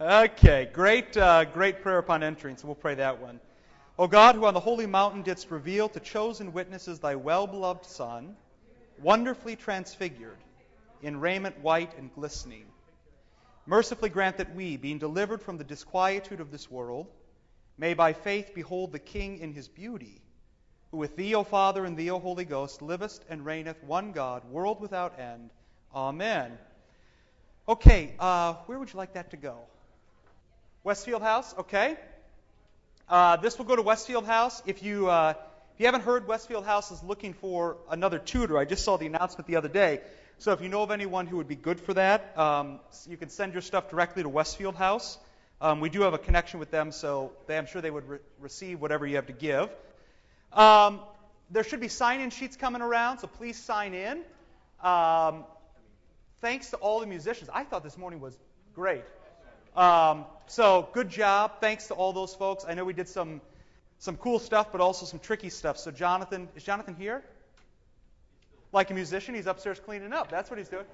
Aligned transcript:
Okay, 0.00 0.66
great, 0.72 1.14
uh, 1.14 1.44
great 1.44 1.82
prayer 1.82 1.98
upon 1.98 2.22
entering, 2.22 2.56
so 2.56 2.66
we'll 2.66 2.74
pray 2.74 2.94
that 2.94 3.20
one. 3.20 3.38
O 3.98 4.06
God, 4.06 4.34
who 4.34 4.46
on 4.46 4.54
the 4.54 4.60
holy 4.60 4.86
mountain 4.86 5.20
didst 5.20 5.50
reveal 5.50 5.90
to 5.90 6.00
chosen 6.00 6.54
witnesses 6.54 7.00
thy 7.00 7.16
well 7.16 7.46
beloved 7.46 7.84
Son, 7.84 8.34
wonderfully 9.02 9.56
transfigured, 9.56 10.38
in 11.02 11.20
raiment 11.20 11.60
white 11.60 11.98
and 11.98 12.10
glistening, 12.14 12.64
mercifully 13.66 14.08
grant 14.08 14.38
that 14.38 14.54
we, 14.54 14.78
being 14.78 14.98
delivered 14.98 15.42
from 15.42 15.58
the 15.58 15.64
disquietude 15.64 16.40
of 16.40 16.50
this 16.50 16.70
world, 16.70 17.06
may 17.76 17.92
by 17.92 18.14
faith 18.14 18.52
behold 18.54 18.92
the 18.92 18.98
King 18.98 19.36
in 19.40 19.52
his 19.52 19.68
beauty, 19.68 20.22
who 20.92 20.96
with 20.96 21.14
thee, 21.14 21.34
O 21.34 21.44
Father, 21.44 21.84
and 21.84 21.94
thee, 21.94 22.08
O 22.08 22.18
Holy 22.18 22.46
Ghost, 22.46 22.80
livest 22.80 23.22
and 23.28 23.44
reigneth 23.44 23.84
one 23.84 24.12
God, 24.12 24.50
world 24.50 24.80
without 24.80 25.20
end. 25.20 25.50
Amen. 25.94 26.56
Okay, 27.68 28.14
uh, 28.18 28.54
where 28.64 28.78
would 28.78 28.90
you 28.90 28.96
like 28.96 29.12
that 29.12 29.32
to 29.32 29.36
go? 29.36 29.66
Westfield 30.82 31.22
House, 31.22 31.54
okay. 31.58 31.96
Uh, 33.06 33.36
this 33.36 33.58
will 33.58 33.66
go 33.66 33.76
to 33.76 33.82
Westfield 33.82 34.24
House. 34.24 34.62
If 34.64 34.82
you 34.82 35.10
uh, 35.10 35.34
if 35.74 35.80
you 35.80 35.86
haven't 35.86 36.02
heard, 36.02 36.26
Westfield 36.26 36.64
House 36.64 36.90
is 36.90 37.02
looking 37.02 37.34
for 37.34 37.76
another 37.90 38.18
tutor. 38.18 38.56
I 38.56 38.64
just 38.64 38.84
saw 38.84 38.96
the 38.96 39.06
announcement 39.06 39.46
the 39.46 39.56
other 39.56 39.68
day. 39.68 40.00
So 40.38 40.52
if 40.52 40.62
you 40.62 40.70
know 40.70 40.82
of 40.82 40.90
anyone 40.90 41.26
who 41.26 41.36
would 41.36 41.48
be 41.48 41.54
good 41.54 41.80
for 41.80 41.92
that, 41.94 42.38
um, 42.38 42.80
you 43.06 43.18
can 43.18 43.28
send 43.28 43.52
your 43.52 43.60
stuff 43.60 43.90
directly 43.90 44.22
to 44.22 44.28
Westfield 44.30 44.74
House. 44.74 45.18
Um, 45.60 45.80
we 45.80 45.90
do 45.90 46.00
have 46.00 46.14
a 46.14 46.18
connection 46.18 46.60
with 46.60 46.70
them, 46.70 46.92
so 46.92 47.32
they, 47.46 47.58
I'm 47.58 47.66
sure 47.66 47.82
they 47.82 47.90
would 47.90 48.08
re- 48.08 48.18
receive 48.38 48.80
whatever 48.80 49.06
you 49.06 49.16
have 49.16 49.26
to 49.26 49.34
give. 49.34 49.68
Um, 50.54 51.00
there 51.50 51.62
should 51.62 51.80
be 51.80 51.88
sign-in 51.88 52.30
sheets 52.30 52.56
coming 52.56 52.80
around, 52.80 53.18
so 53.18 53.26
please 53.26 53.58
sign 53.58 53.92
in. 53.92 54.22
Um, 54.82 55.44
thanks 56.40 56.70
to 56.70 56.78
all 56.78 57.00
the 57.00 57.06
musicians. 57.06 57.50
I 57.52 57.64
thought 57.64 57.84
this 57.84 57.98
morning 57.98 58.20
was 58.20 58.38
great. 58.74 59.04
Um, 59.76 60.24
so 60.46 60.88
good 60.92 61.08
job. 61.08 61.60
Thanks 61.60 61.86
to 61.88 61.94
all 61.94 62.12
those 62.12 62.34
folks. 62.34 62.64
I 62.66 62.74
know 62.74 62.84
we 62.84 62.92
did 62.92 63.08
some 63.08 63.40
some 63.98 64.16
cool 64.16 64.38
stuff, 64.38 64.72
but 64.72 64.80
also 64.80 65.04
some 65.04 65.20
tricky 65.20 65.50
stuff. 65.50 65.76
So 65.76 65.90
Jonathan, 65.90 66.48
is 66.56 66.62
Jonathan 66.62 66.94
here? 66.94 67.22
Like 68.72 68.90
a 68.90 68.94
musician, 68.94 69.34
he's 69.34 69.46
upstairs 69.46 69.78
cleaning 69.78 70.12
up. 70.12 70.30
That's 70.30 70.48
what 70.50 70.58
he's 70.58 70.68
doing. 70.68 70.86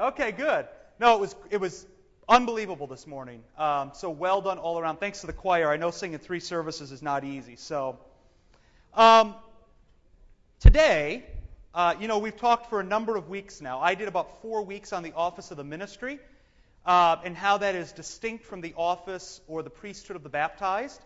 Okay, 0.00 0.32
good. 0.32 0.66
No, 0.98 1.14
it 1.14 1.20
was 1.20 1.36
it 1.50 1.60
was 1.60 1.86
unbelievable 2.28 2.86
this 2.86 3.06
morning. 3.06 3.42
Um, 3.56 3.92
so 3.94 4.10
well 4.10 4.40
done 4.40 4.58
all 4.58 4.78
around. 4.78 4.98
Thanks 4.98 5.20
to 5.20 5.26
the 5.26 5.32
choir. 5.32 5.70
I 5.70 5.76
know 5.76 5.90
singing 5.90 6.18
three 6.18 6.40
services 6.40 6.90
is 6.90 7.02
not 7.02 7.24
easy. 7.24 7.56
So 7.56 7.98
um, 8.94 9.34
today, 10.58 11.24
uh, 11.74 11.94
you 12.00 12.08
know, 12.08 12.18
we've 12.18 12.36
talked 12.36 12.70
for 12.70 12.80
a 12.80 12.84
number 12.84 13.16
of 13.16 13.28
weeks 13.28 13.60
now. 13.60 13.80
I 13.80 13.94
did 13.94 14.08
about 14.08 14.40
four 14.42 14.62
weeks 14.62 14.92
on 14.92 15.02
the 15.02 15.12
office 15.12 15.50
of 15.50 15.58
the 15.58 15.64
ministry 15.64 16.18
uh, 16.86 17.16
and 17.24 17.36
how 17.36 17.58
that 17.58 17.74
is 17.74 17.92
distinct 17.92 18.44
from 18.44 18.60
the 18.60 18.72
office 18.76 19.40
or 19.48 19.62
the 19.62 19.70
priesthood 19.70 20.16
of 20.16 20.22
the 20.22 20.28
baptized. 20.28 21.00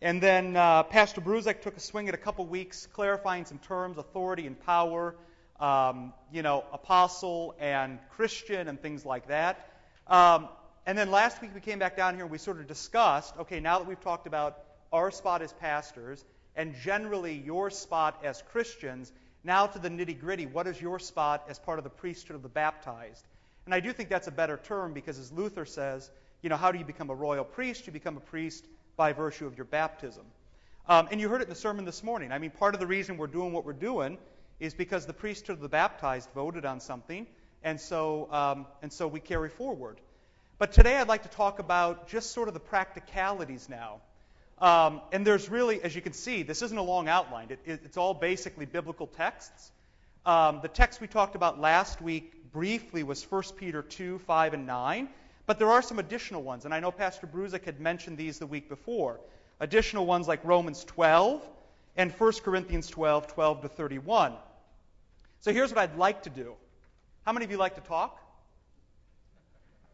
And 0.00 0.22
then 0.22 0.56
uh, 0.56 0.84
Pastor 0.84 1.20
Bruzek 1.20 1.62
took 1.62 1.76
a 1.76 1.80
swing 1.80 2.08
at 2.08 2.14
a 2.14 2.18
couple 2.18 2.46
weeks, 2.46 2.86
clarifying 2.92 3.44
some 3.44 3.58
terms, 3.58 3.98
authority 3.98 4.46
and 4.46 4.58
power, 4.64 5.16
um, 5.58 6.12
you 6.32 6.42
know, 6.42 6.64
apostle 6.72 7.54
and 7.58 7.98
Christian 8.10 8.68
and 8.68 8.80
things 8.80 9.04
like 9.04 9.28
that. 9.28 9.70
Um, 10.06 10.48
and 10.86 10.96
then 10.96 11.10
last 11.10 11.40
week 11.40 11.52
we 11.54 11.60
came 11.60 11.78
back 11.78 11.96
down 11.96 12.14
here 12.14 12.24
and 12.24 12.30
we 12.30 12.38
sort 12.38 12.60
of 12.60 12.66
discussed, 12.66 13.34
okay, 13.40 13.60
now 13.60 13.78
that 13.78 13.88
we've 13.88 14.00
talked 14.00 14.26
about 14.26 14.58
our 14.92 15.10
spot 15.10 15.42
as 15.42 15.52
pastors 15.54 16.24
and 16.54 16.74
generally 16.82 17.34
your 17.34 17.70
spot 17.70 18.20
as 18.22 18.42
Christians, 18.52 19.10
now 19.42 19.66
to 19.66 19.78
the 19.78 19.88
nitty 19.88 20.20
gritty, 20.20 20.46
what 20.46 20.66
is 20.66 20.80
your 20.80 20.98
spot 20.98 21.44
as 21.48 21.58
part 21.58 21.78
of 21.78 21.84
the 21.84 21.90
priesthood 21.90 22.36
of 22.36 22.42
the 22.42 22.48
baptized? 22.48 23.24
And 23.64 23.74
I 23.74 23.80
do 23.80 23.92
think 23.92 24.08
that's 24.08 24.28
a 24.28 24.32
better 24.32 24.58
term 24.64 24.92
because, 24.92 25.18
as 25.18 25.32
Luther 25.32 25.64
says, 25.64 26.10
you 26.42 26.50
know, 26.50 26.56
how 26.56 26.72
do 26.72 26.78
you 26.78 26.84
become 26.84 27.10
a 27.10 27.14
royal 27.14 27.44
priest? 27.44 27.86
You 27.86 27.92
become 27.92 28.16
a 28.16 28.20
priest 28.20 28.64
by 28.96 29.12
virtue 29.12 29.46
of 29.46 29.56
your 29.56 29.64
baptism. 29.64 30.24
Um, 30.86 31.08
and 31.10 31.20
you 31.20 31.30
heard 31.30 31.40
it 31.40 31.44
in 31.44 31.50
the 31.50 31.56
sermon 31.56 31.86
this 31.86 32.02
morning. 32.02 32.30
I 32.30 32.38
mean, 32.38 32.50
part 32.50 32.74
of 32.74 32.80
the 32.80 32.86
reason 32.86 33.16
we're 33.16 33.26
doing 33.26 33.52
what 33.52 33.64
we're 33.64 33.72
doing 33.72 34.18
is 34.60 34.74
because 34.74 35.06
the 35.06 35.14
priesthood 35.14 35.56
of 35.56 35.62
the 35.62 35.68
baptized 35.68 36.28
voted 36.34 36.66
on 36.66 36.80
something, 36.80 37.26
and 37.62 37.80
so 37.80 38.28
um, 38.30 38.66
and 38.82 38.92
so 38.92 39.08
we 39.08 39.20
carry 39.20 39.48
forward. 39.48 39.98
But 40.58 40.72
today 40.72 40.96
I'd 40.96 41.08
like 41.08 41.22
to 41.22 41.30
talk 41.30 41.58
about 41.58 42.08
just 42.08 42.32
sort 42.32 42.48
of 42.48 42.54
the 42.54 42.60
practicalities 42.60 43.68
now. 43.68 44.00
Um, 44.58 45.00
and 45.10 45.26
there's 45.26 45.48
really, 45.48 45.82
as 45.82 45.96
you 45.96 46.02
can 46.02 46.12
see, 46.12 46.42
this 46.42 46.62
isn't 46.62 46.78
a 46.78 46.82
long 46.82 47.08
outline. 47.08 47.48
It, 47.50 47.58
it, 47.64 47.80
it's 47.84 47.96
all 47.96 48.14
basically 48.14 48.66
biblical 48.66 49.06
texts. 49.06 49.72
Um, 50.24 50.60
the 50.62 50.68
text 50.68 51.00
we 51.00 51.06
talked 51.06 51.34
about 51.34 51.60
last 51.60 52.00
week 52.00 52.32
briefly 52.54 53.02
was 53.02 53.22
1 53.30 53.42
Peter 53.58 53.82
2, 53.82 54.20
5, 54.20 54.54
and 54.54 54.66
9. 54.66 55.08
But 55.44 55.58
there 55.58 55.70
are 55.70 55.82
some 55.82 55.98
additional 55.98 56.42
ones, 56.42 56.64
and 56.64 56.72
I 56.72 56.80
know 56.80 56.90
Pastor 56.90 57.26
Bruzek 57.26 57.64
had 57.64 57.80
mentioned 57.80 58.16
these 58.16 58.38
the 58.38 58.46
week 58.46 58.70
before. 58.70 59.20
Additional 59.60 60.06
ones 60.06 60.26
like 60.26 60.42
Romans 60.42 60.84
12 60.84 61.46
and 61.96 62.10
1 62.10 62.32
Corinthians 62.42 62.88
12, 62.88 63.26
12 63.26 63.60
to 63.62 63.68
31. 63.68 64.32
So 65.40 65.52
here's 65.52 65.70
what 65.70 65.78
I'd 65.78 65.98
like 65.98 66.22
to 66.22 66.30
do. 66.30 66.54
How 67.26 67.32
many 67.32 67.44
of 67.44 67.50
you 67.50 67.58
like 67.58 67.74
to 67.74 67.82
talk? 67.82 68.18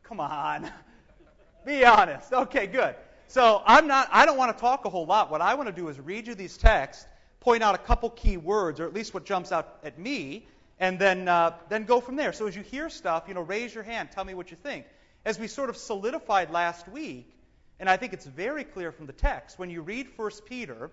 Come 0.04 0.20
on. 0.20 0.70
Be 1.66 1.84
honest. 1.84 2.32
Okay, 2.32 2.66
good. 2.66 2.94
So 3.26 3.62
I'm 3.64 3.86
not 3.86 4.08
I 4.10 4.26
don't 4.26 4.36
want 4.36 4.56
to 4.56 4.60
talk 4.60 4.84
a 4.84 4.90
whole 4.90 5.06
lot. 5.06 5.30
What 5.30 5.40
I 5.40 5.54
want 5.54 5.68
to 5.68 5.74
do 5.74 5.88
is 5.88 6.00
read 6.00 6.26
you 6.26 6.34
these 6.34 6.56
texts, 6.56 7.06
point 7.38 7.62
out 7.62 7.74
a 7.74 7.78
couple 7.78 8.10
key 8.10 8.36
words, 8.36 8.80
or 8.80 8.86
at 8.86 8.94
least 8.94 9.14
what 9.14 9.24
jumps 9.24 9.52
out 9.52 9.78
at 9.84 9.98
me, 9.98 10.46
and 10.80 10.98
then, 10.98 11.28
uh, 11.28 11.52
then 11.68 11.84
go 11.84 12.00
from 12.00 12.16
there. 12.16 12.32
So 12.32 12.46
as 12.46 12.56
you 12.56 12.62
hear 12.62 12.88
stuff, 12.88 13.24
you 13.28 13.34
know, 13.34 13.42
raise 13.42 13.72
your 13.72 13.84
hand, 13.84 14.08
tell 14.12 14.24
me 14.24 14.34
what 14.34 14.50
you 14.50 14.56
think. 14.56 14.86
As 15.24 15.38
we 15.38 15.46
sort 15.46 15.68
of 15.68 15.76
solidified 15.76 16.50
last 16.50 16.88
week, 16.88 17.30
and 17.78 17.88
I 17.88 17.98
think 17.98 18.14
it's 18.14 18.24
very 18.24 18.64
clear 18.64 18.90
from 18.90 19.06
the 19.06 19.12
text, 19.12 19.58
when 19.58 19.68
you 19.68 19.82
read 19.82 20.08
1 20.16 20.30
Peter, 20.46 20.90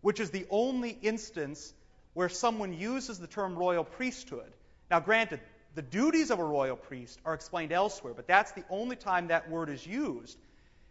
which 0.00 0.20
is 0.20 0.30
the 0.30 0.46
only 0.50 0.96
instance 1.02 1.74
where 2.14 2.28
someone 2.28 2.72
uses 2.72 3.18
the 3.18 3.26
term 3.26 3.56
royal 3.56 3.82
priesthood. 3.82 4.52
Now, 4.88 5.00
granted, 5.00 5.40
the 5.74 5.82
duties 5.82 6.30
of 6.30 6.38
a 6.38 6.44
royal 6.44 6.76
priest 6.76 7.18
are 7.24 7.34
explained 7.34 7.72
elsewhere, 7.72 8.14
but 8.14 8.28
that's 8.28 8.52
the 8.52 8.62
only 8.70 8.94
time 8.94 9.28
that 9.28 9.50
word 9.50 9.68
is 9.68 9.84
used. 9.84 10.38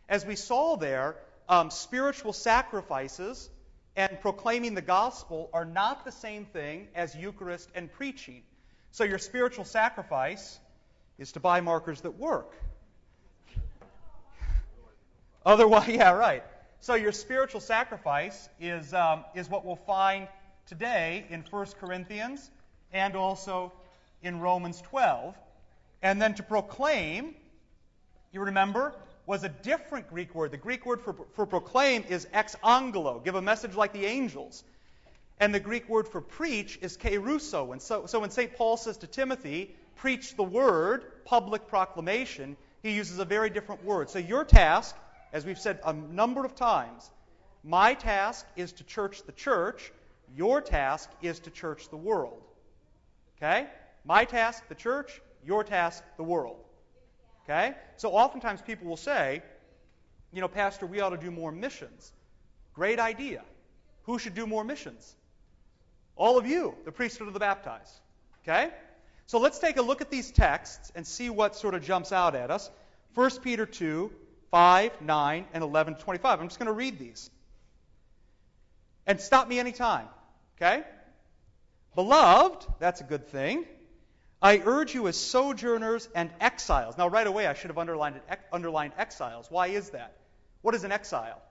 As 0.10 0.25
we 0.25 0.36
saw 0.36 0.75
there, 0.75 1.16
um, 1.48 1.70
spiritual 1.70 2.34
sacrifices 2.34 3.50
and 3.96 4.20
proclaiming 4.22 4.74
the 4.74 4.81
gospel 4.81 5.50
are 5.54 5.66
not 5.66 6.06
the 6.06 6.12
same 6.12 6.46
thing 6.46 6.88
as 6.96 7.16
Eucharist 7.16 7.70
and 7.76 7.92
preaching. 7.92 8.42
So 8.92 9.04
your 9.04 9.20
spiritual 9.20 9.66
sacrifice 9.66 10.59
is 11.20 11.31
to 11.34 11.40
buy 11.40 11.62
markers 11.62 12.02
that 12.02 12.18
work. 12.18 12.54
Otherwise, 15.46 15.88
yeah, 15.90 16.12
right. 16.12 16.44
So 16.80 16.96
your 16.96 17.12
spiritual 17.12 17.62
sacrifice 17.62 18.50
is, 18.59 18.94
um, 18.94 19.26
is 19.36 19.50
what 19.50 19.66
we'll 19.66 19.76
find 19.76 20.28
today 20.66 21.25
in 21.30 21.44
1 21.50 21.66
Corinthians 21.80 22.50
and 22.92 23.16
also 23.16 23.72
in 24.22 24.40
Romans 24.40 24.81
12. 24.81 25.36
And 26.02 26.22
then 26.22 26.34
to 26.36 26.44
proclaim, 26.44 27.36
you 28.31 28.42
remember, 28.42 28.96
was 29.25 29.44
a 29.44 29.50
different 29.50 30.09
Greek 30.09 30.35
word. 30.35 30.51
The 30.51 30.57
Greek 30.57 30.85
word 30.85 31.01
for, 31.01 31.16
for 31.34 31.45
proclaim 31.45 32.03
is 32.09 32.28
ex 32.34 32.56
angelo, 32.63 33.22
give 33.23 33.35
a 33.35 33.41
message 33.41 33.75
like 33.75 33.94
the 33.94 34.06
angels. 34.06 34.63
And 35.39 35.53
the 35.53 35.59
Greek 35.59 35.89
word 35.89 36.07
for 36.07 36.22
preach 36.22 36.78
is 36.81 36.97
kerusso. 36.97 37.72
And 37.72 37.81
so, 37.81 38.06
so 38.06 38.19
when 38.19 38.29
St. 38.29 38.56
Paul 38.56 38.78
says 38.78 38.97
to 38.97 39.07
Timothy, 39.07 39.75
preach 39.95 40.35
the 40.35 40.44
word, 40.44 41.25
public 41.25 41.67
proclamation, 41.67 42.56
he 42.81 42.91
uses 42.91 43.19
a 43.19 43.25
very 43.25 43.50
different 43.50 43.83
word. 43.83 44.09
So 44.09 44.19
your 44.19 44.44
task, 44.44 44.95
as 45.31 45.45
we've 45.45 45.59
said 45.59 45.79
a 45.85 45.94
number 45.94 46.45
of 46.45 46.56
times, 46.56 47.09
my 47.63 47.94
task 47.94 48.45
is 48.56 48.73
to 48.73 48.83
church 48.83 49.23
the 49.23 49.31
church. 49.31 49.91
Your 50.35 50.62
task 50.62 51.09
is 51.22 51.39
to 51.41 51.50
church 51.50 51.89
the 51.89 51.97
world. 51.97 52.41
Okay? 53.38 53.67
My 54.06 54.25
task, 54.25 54.67
the 54.67 54.75
church. 54.75 55.22
Your 55.45 55.63
task, 55.63 56.03
the 56.17 56.23
world. 56.23 56.57
Okay? 57.44 57.74
So 57.98 58.12
oftentimes 58.12 58.62
people 58.62 58.88
will 58.88 58.98
say, 58.98 59.42
you 60.31 60.42
know, 60.42 60.48
Pastor, 60.48 60.86
we 60.86 61.00
ought 61.00 61.10
to 61.10 61.18
do 61.18 61.31
more 61.31 61.51
missions. 61.51 62.12
Great 62.74 63.00
idea. 63.00 63.44
Who 64.04 64.19
should 64.19 64.36
do 64.36 64.48
more 64.48 64.63
missions? 64.63 65.16
All 66.16 66.38
of 66.38 66.45
you, 66.48 66.75
the 66.86 66.92
priesthood 66.92 67.28
of 67.28 67.34
the 67.34 67.40
baptized. 67.40 67.94
Okay? 68.44 68.72
So 69.25 69.40
let's 69.40 69.60
take 69.60 69.78
a 69.78 69.81
look 69.81 70.01
at 70.01 70.10
these 70.10 70.31
texts 70.31 70.92
and 70.95 71.06
see 71.07 71.30
what 71.30 71.56
sort 71.56 71.75
of 71.75 71.84
jumps 71.84 72.12
out 72.12 72.36
at 72.36 72.51
us. 72.51 72.69
1 73.16 73.30
Peter 73.42 73.66
2, 73.66 74.12
5, 74.51 75.01
9, 75.01 75.46
and 75.54 75.63
11 75.63 75.96
to 75.96 76.01
25. 76.01 76.39
I'm 76.39 76.48
just 76.48 76.60
going 76.60 76.68
to 76.68 76.74
read 76.74 77.00
these. 77.00 77.30
And 79.06 79.19
stop 79.19 79.48
me 79.48 79.60
anytime. 79.60 80.07
Okay? 80.57 80.84
Beloved, 81.96 82.66
that's 82.80 83.01
a 83.01 83.04
good 83.04 83.28
thing. 83.28 83.66
I 84.44 84.62
urge 84.66 84.94
you 84.94 85.07
as 85.07 85.16
sojourners 85.16 86.10
and 86.13 86.30
exiles. 86.42 86.98
Now, 86.98 87.07
right 87.07 87.25
away, 87.25 87.48
I 87.48 87.54
should 87.54 87.69
have 87.69 87.78
underlined, 87.78 88.18
it, 88.18 88.40
underlined 88.51 88.92
exiles. 88.98 89.48
Why 89.50 89.68
is 89.68 89.92
that? 89.92 90.18
What 90.62 90.75
is 90.75 90.84
an 90.84 90.92
exile? 90.92 91.42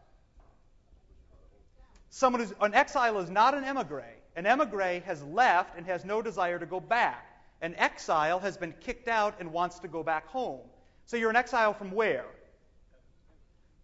Someone 2.11 2.43
who's 2.43 2.53
an 2.61 2.75
exile 2.75 3.19
is 3.21 3.31
not 3.31 3.55
an 3.55 3.65
emigre. 3.65 4.05
An 4.37 4.45
emigre 4.45 5.01
has 5.07 5.23
left 5.23 5.79
and 5.79 5.87
has 5.87 6.05
no 6.05 6.21
desire 6.21 6.59
to 6.59 6.67
go 6.67 6.81
back. 6.81 7.27
An 7.63 7.75
exile 7.77 8.41
has 8.41 8.59
been 8.59 8.75
kicked 8.81 9.09
out 9.09 9.37
and 9.41 9.55
wants 9.55 9.79
to 9.79 9.89
go 9.89 10.03
back 10.03 10.27
home. 10.27 10.61
So 11.07 11.17
you're 11.17 11.31
an 11.31 11.37
exile 11.37 11.73
from 11.73 11.93
where? 11.93 12.27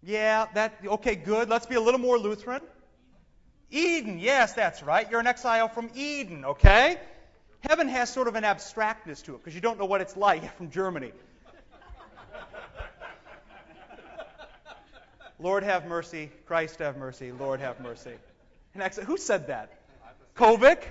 Yeah, 0.02 0.46
that 0.52 0.75
okay, 0.87 1.16
good. 1.16 1.49
Let's 1.49 1.66
be 1.66 1.76
a 1.76 1.81
little 1.81 2.00
more 2.00 2.19
Lutheran. 2.19 2.61
Eden, 3.70 4.19
yes, 4.19 4.52
that's 4.52 4.82
right. 4.82 5.11
You're 5.11 5.20
an 5.20 5.26
exile 5.26 5.69
from 5.69 5.88
Eden, 5.94 6.44
okay? 6.44 6.99
Heaven 7.60 7.88
has 7.88 8.12
sort 8.12 8.28
of 8.28 8.34
an 8.34 8.44
abstractness 8.44 9.22
to 9.22 9.34
it 9.34 9.38
because 9.38 9.55
you 9.55 9.60
don't 9.60 9.78
know 9.78 9.84
what 9.84 10.00
it's 10.00 10.16
like 10.16 10.55
from 10.56 10.70
Germany. 10.70 11.12
Lord 15.40 15.62
have 15.62 15.87
mercy, 15.87 16.31
Christ 16.46 16.81
have 16.81 16.96
mercy, 16.96 17.31
Lord 17.31 17.60
have 17.60 17.81
mercy. 17.81 18.14
An 18.75 18.82
exile, 18.82 19.05
who 19.05 19.16
said 19.16 19.46
that? 19.49 19.72
Kovic? 20.37 20.82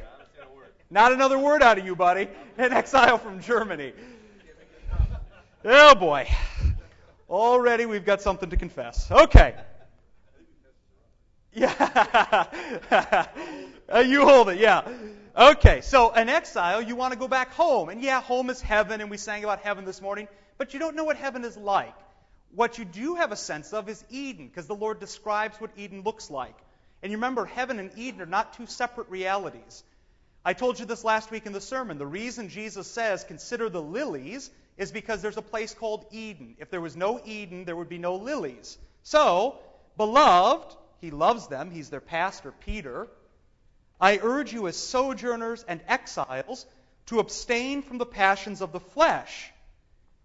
Not 0.89 1.11
another 1.11 1.37
word 1.37 1.61
out 1.61 1.77
of 1.77 1.85
you, 1.85 1.97
buddy. 1.97 2.29
An 2.57 2.71
exile 2.71 3.17
from 3.17 3.41
Germany. 3.41 3.91
Oh 5.65 5.95
boy. 5.95 6.29
Already 7.29 7.85
we've 7.85 8.05
got 8.05 8.21
something 8.21 8.49
to 8.49 8.57
confess. 8.57 9.11
Okay. 9.11 9.55
Yeah. 11.53 12.45
uh, 13.91 13.99
you 14.05 14.25
hold 14.25 14.49
it, 14.49 14.59
yeah. 14.59 14.87
Okay, 15.37 15.81
so 15.81 16.09
an 16.09 16.29
exile, 16.29 16.81
you 16.81 16.95
want 16.95 17.13
to 17.13 17.19
go 17.19 17.27
back 17.27 17.53
home. 17.53 17.89
And 17.89 18.01
yeah, 18.01 18.21
home 18.23 18.49
is 18.49 18.59
heaven, 18.59 19.01
and 19.01 19.11
we 19.11 19.17
sang 19.17 19.43
about 19.43 19.59
heaven 19.59 19.85
this 19.85 20.01
morning, 20.01 20.27
but 20.57 20.73
you 20.73 20.79
don't 20.79 20.95
know 20.95 21.03
what 21.03 21.15
heaven 21.15 21.45
is 21.45 21.55
like. 21.55 21.93
What 22.55 22.79
you 22.79 22.85
do 22.85 23.13
have 23.13 23.31
a 23.31 23.35
sense 23.35 23.71
of 23.71 23.87
is 23.87 24.03
Eden, 24.09 24.47
because 24.47 24.65
the 24.65 24.73
Lord 24.73 24.99
describes 24.99 25.61
what 25.61 25.69
Eden 25.77 26.01
looks 26.01 26.31
like. 26.31 26.55
And 27.03 27.11
you 27.11 27.19
remember, 27.19 27.45
heaven 27.45 27.77
and 27.77 27.91
Eden 27.95 28.19
are 28.21 28.25
not 28.25 28.53
two 28.53 28.65
separate 28.65 29.09
realities. 29.09 29.83
I 30.43 30.53
told 30.53 30.79
you 30.79 30.87
this 30.87 31.03
last 31.03 31.29
week 31.29 31.45
in 31.45 31.53
the 31.53 31.61
sermon. 31.61 31.99
The 31.99 32.07
reason 32.07 32.49
Jesus 32.49 32.87
says, 32.87 33.23
consider 33.23 33.69
the 33.69 33.81
lilies, 33.81 34.49
is 34.75 34.91
because 34.91 35.21
there's 35.21 35.37
a 35.37 35.43
place 35.43 35.75
called 35.75 36.07
Eden. 36.09 36.55
If 36.57 36.71
there 36.71 36.81
was 36.81 36.97
no 36.97 37.21
Eden, 37.23 37.65
there 37.65 37.75
would 37.75 37.89
be 37.89 37.99
no 37.99 38.15
lilies. 38.15 38.75
So, 39.03 39.59
beloved, 39.97 40.75
he 40.99 41.11
loves 41.11 41.45
them. 41.45 41.69
He's 41.69 41.91
their 41.91 42.01
pastor, 42.01 42.51
Peter. 42.65 43.07
I 43.99 44.19
urge 44.21 44.53
you, 44.53 44.67
as 44.67 44.75
sojourners 44.75 45.63
and 45.67 45.81
exiles, 45.87 46.65
to 47.07 47.19
abstain 47.19 47.81
from 47.81 47.97
the 47.97 48.05
passions 48.05 48.61
of 48.61 48.71
the 48.71 48.79
flesh, 48.79 49.51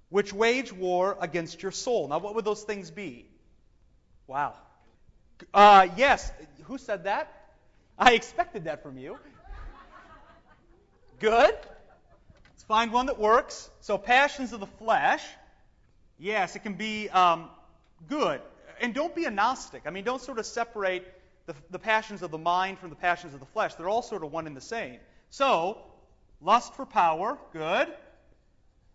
which 0.08 0.32
wage 0.32 0.72
war 0.72 1.16
against 1.20 1.62
your 1.62 1.72
soul. 1.72 2.08
Now, 2.08 2.18
what 2.18 2.34
would 2.34 2.44
those 2.44 2.62
things 2.62 2.90
be? 2.90 3.26
Wow. 4.26 4.54
Uh, 5.54 5.88
yes. 5.96 6.30
Who 6.64 6.78
said 6.78 7.04
that? 7.04 7.32
I 7.98 8.12
expected 8.12 8.64
that 8.64 8.82
from 8.82 8.98
you. 8.98 9.18
Good. 11.18 11.54
Let's 11.54 12.64
find 12.66 12.92
one 12.92 13.06
that 13.06 13.18
works. 13.18 13.70
So, 13.80 13.96
passions 13.96 14.52
of 14.52 14.60
the 14.60 14.66
flesh. 14.66 15.22
Yes, 16.18 16.56
it 16.56 16.60
can 16.60 16.74
be 16.74 17.08
um, 17.08 17.48
good 18.08 18.40
and 18.82 18.92
don't 18.92 19.14
be 19.14 19.24
a 19.24 19.30
Gnostic. 19.30 19.82
I 19.86 19.90
mean, 19.90 20.04
don't 20.04 20.20
sort 20.20 20.38
of 20.38 20.44
separate 20.44 21.06
the, 21.46 21.54
the 21.70 21.78
passions 21.78 22.22
of 22.22 22.30
the 22.30 22.38
mind 22.38 22.78
from 22.78 22.90
the 22.90 22.96
passions 22.96 23.34
of 23.34 23.40
the 23.40 23.46
flesh. 23.46 23.74
They're 23.74 23.88
all 23.88 24.02
sort 24.02 24.24
of 24.24 24.32
one 24.32 24.46
and 24.46 24.56
the 24.56 24.60
same. 24.60 24.98
So, 25.30 25.78
lust 26.40 26.74
for 26.74 26.86
power, 26.86 27.38
good, 27.52 27.88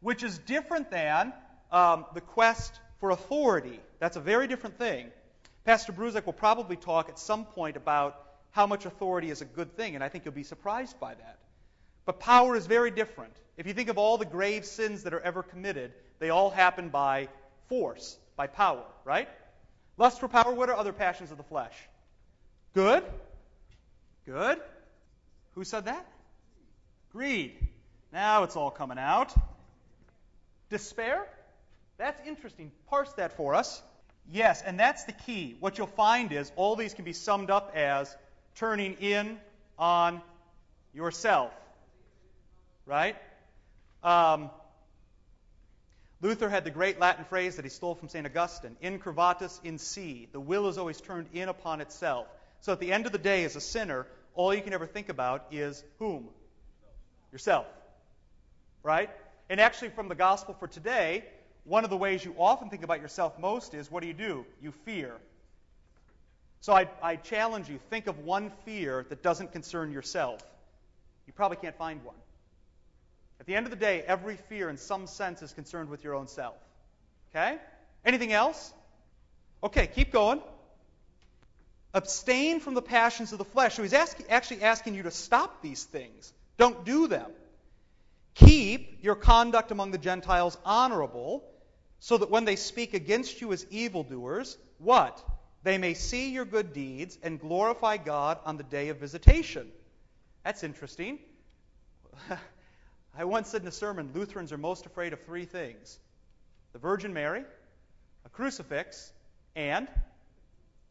which 0.01 0.23
is 0.23 0.37
different 0.39 0.91
than 0.91 1.33
um, 1.71 2.05
the 2.13 2.21
quest 2.21 2.79
for 2.99 3.09
authority. 3.11 3.79
That's 3.99 4.17
a 4.17 4.21
very 4.21 4.47
different 4.47 4.77
thing. 4.77 5.07
Pastor 5.65 5.91
Bruzek 5.91 6.25
will 6.25 6.33
probably 6.33 6.75
talk 6.75 7.09
at 7.09 7.19
some 7.19 7.45
point 7.45 7.75
about 7.75 8.23
how 8.51 8.65
much 8.65 8.85
authority 8.85 9.29
is 9.29 9.41
a 9.41 9.45
good 9.45 9.75
thing, 9.75 9.95
and 9.95 10.03
I 10.03 10.09
think 10.09 10.25
you'll 10.25 10.33
be 10.33 10.43
surprised 10.43 10.99
by 10.99 11.13
that. 11.13 11.39
But 12.05 12.19
power 12.19 12.55
is 12.55 12.65
very 12.65 12.89
different. 12.89 13.33
If 13.57 13.67
you 13.67 13.73
think 13.73 13.89
of 13.89 13.97
all 13.97 14.17
the 14.17 14.25
grave 14.25 14.65
sins 14.65 15.03
that 15.03 15.13
are 15.13 15.19
ever 15.19 15.43
committed, 15.43 15.93
they 16.19 16.29
all 16.29 16.49
happen 16.49 16.89
by 16.89 17.27
force, 17.67 18.17
by 18.37 18.47
power, 18.47 18.83
right? 19.03 19.27
Lust 19.97 20.19
for 20.19 20.27
power, 20.27 20.53
what 20.53 20.69
are 20.69 20.75
other 20.75 20.93
passions 20.93 21.31
of 21.31 21.37
the 21.37 21.43
flesh? 21.43 21.73
Good? 22.73 23.03
Good? 24.25 24.59
Who 25.55 25.63
said 25.63 25.85
that? 25.85 26.05
Greed. 27.11 27.55
Now 28.11 28.43
it's 28.43 28.55
all 28.55 28.71
coming 28.71 28.97
out. 28.99 29.33
Despair? 30.69 31.27
That's 31.97 32.21
interesting. 32.27 32.71
Parse 32.89 33.11
that 33.13 33.37
for 33.37 33.55
us. 33.55 33.81
Yes, 34.31 34.61
and 34.61 34.79
that's 34.79 35.05
the 35.05 35.13
key. 35.13 35.55
What 35.59 35.77
you'll 35.77 35.87
find 35.87 36.31
is 36.31 36.51
all 36.55 36.75
these 36.75 36.93
can 36.93 37.05
be 37.05 37.13
summed 37.13 37.49
up 37.49 37.71
as 37.75 38.15
turning 38.55 38.95
in 38.95 39.39
on 39.79 40.21
yourself. 40.93 41.51
Right? 42.85 43.15
Um, 44.03 44.49
Luther 46.21 46.49
had 46.49 46.63
the 46.63 46.71
great 46.71 46.99
Latin 46.99 47.25
phrase 47.25 47.55
that 47.55 47.65
he 47.65 47.69
stole 47.69 47.95
from 47.95 48.09
St. 48.09 48.25
Augustine 48.25 48.75
incurvatus 48.83 49.59
in 49.63 49.77
se. 49.77 50.27
The 50.31 50.39
will 50.39 50.67
is 50.67 50.77
always 50.77 50.99
turned 50.99 51.27
in 51.33 51.47
upon 51.47 51.79
itself. 51.79 52.27
So 52.61 52.71
at 52.73 52.79
the 52.79 52.91
end 52.91 53.05
of 53.05 53.11
the 53.11 53.17
day, 53.17 53.43
as 53.43 53.55
a 53.55 53.61
sinner, 53.61 54.07
all 54.33 54.53
you 54.53 54.61
can 54.61 54.73
ever 54.73 54.85
think 54.85 55.09
about 55.09 55.45
is 55.51 55.83
whom? 55.99 56.27
Yourself. 57.31 57.65
Right? 58.83 59.09
And 59.49 59.59
actually, 59.59 59.89
from 59.89 60.09
the 60.09 60.15
gospel 60.15 60.53
for 60.53 60.67
today, 60.67 61.23
one 61.63 61.83
of 61.83 61.89
the 61.89 61.97
ways 61.97 62.23
you 62.23 62.35
often 62.37 62.69
think 62.69 62.83
about 62.83 63.01
yourself 63.01 63.37
most 63.39 63.73
is 63.73 63.91
what 63.91 64.01
do 64.01 64.07
you 64.07 64.13
do? 64.13 64.45
You 64.61 64.71
fear. 64.71 65.13
So 66.61 66.73
I, 66.73 66.87
I 67.01 67.15
challenge 67.17 67.69
you 67.69 67.79
think 67.89 68.07
of 68.07 68.19
one 68.19 68.51
fear 68.65 69.05
that 69.09 69.21
doesn't 69.21 69.51
concern 69.51 69.91
yourself. 69.91 70.41
You 71.25 71.33
probably 71.33 71.57
can't 71.57 71.77
find 71.77 72.03
one. 72.03 72.15
At 73.39 73.45
the 73.45 73.55
end 73.55 73.65
of 73.65 73.69
the 73.69 73.77
day, 73.77 74.01
every 74.01 74.37
fear 74.49 74.69
in 74.69 74.77
some 74.77 75.07
sense 75.07 75.41
is 75.41 75.53
concerned 75.53 75.89
with 75.89 76.03
your 76.03 76.15
own 76.15 76.27
self. 76.27 76.55
Okay? 77.29 77.57
Anything 78.05 78.33
else? 78.33 78.73
Okay, 79.63 79.87
keep 79.87 80.11
going. 80.11 80.41
Abstain 81.93 82.59
from 82.59 82.73
the 82.73 82.81
passions 82.81 83.31
of 83.31 83.37
the 83.37 83.45
flesh. 83.45 83.75
So 83.75 83.83
he's 83.83 83.93
ask, 83.93 84.17
actually 84.29 84.63
asking 84.63 84.95
you 84.95 85.03
to 85.03 85.11
stop 85.11 85.61
these 85.61 85.83
things. 85.83 86.33
Don't 86.57 86.85
do 86.85 87.07
them. 87.07 87.31
Keep 88.35 89.03
your 89.03 89.15
conduct 89.15 89.71
among 89.71 89.91
the 89.91 89.97
Gentiles 89.97 90.57
honorable, 90.63 91.43
so 91.99 92.17
that 92.17 92.29
when 92.29 92.45
they 92.45 92.55
speak 92.55 92.93
against 92.93 93.41
you 93.41 93.51
as 93.51 93.65
evildoers, 93.71 94.57
what? 94.77 95.23
They 95.63 95.77
may 95.77 95.95
see 95.95 96.29
your 96.29 96.45
good 96.45 96.71
deeds 96.73 97.17
and 97.23 97.39
glorify 97.39 97.97
God 97.97 98.37
on 98.45 98.57
the 98.57 98.63
day 98.63 98.89
of 98.89 98.97
visitation. 98.97 99.67
That's 100.43 100.63
interesting. 100.63 101.19
I 103.17 103.25
once 103.25 103.49
said 103.49 103.63
in 103.63 103.67
a 103.67 103.71
sermon 103.71 104.11
Lutherans 104.13 104.51
are 104.51 104.57
most 104.57 104.85
afraid 104.85 105.13
of 105.13 105.21
three 105.21 105.45
things 105.45 105.99
the 106.73 106.79
Virgin 106.79 107.13
Mary, 107.13 107.43
a 108.25 108.29
crucifix, 108.29 109.11
and 109.55 109.87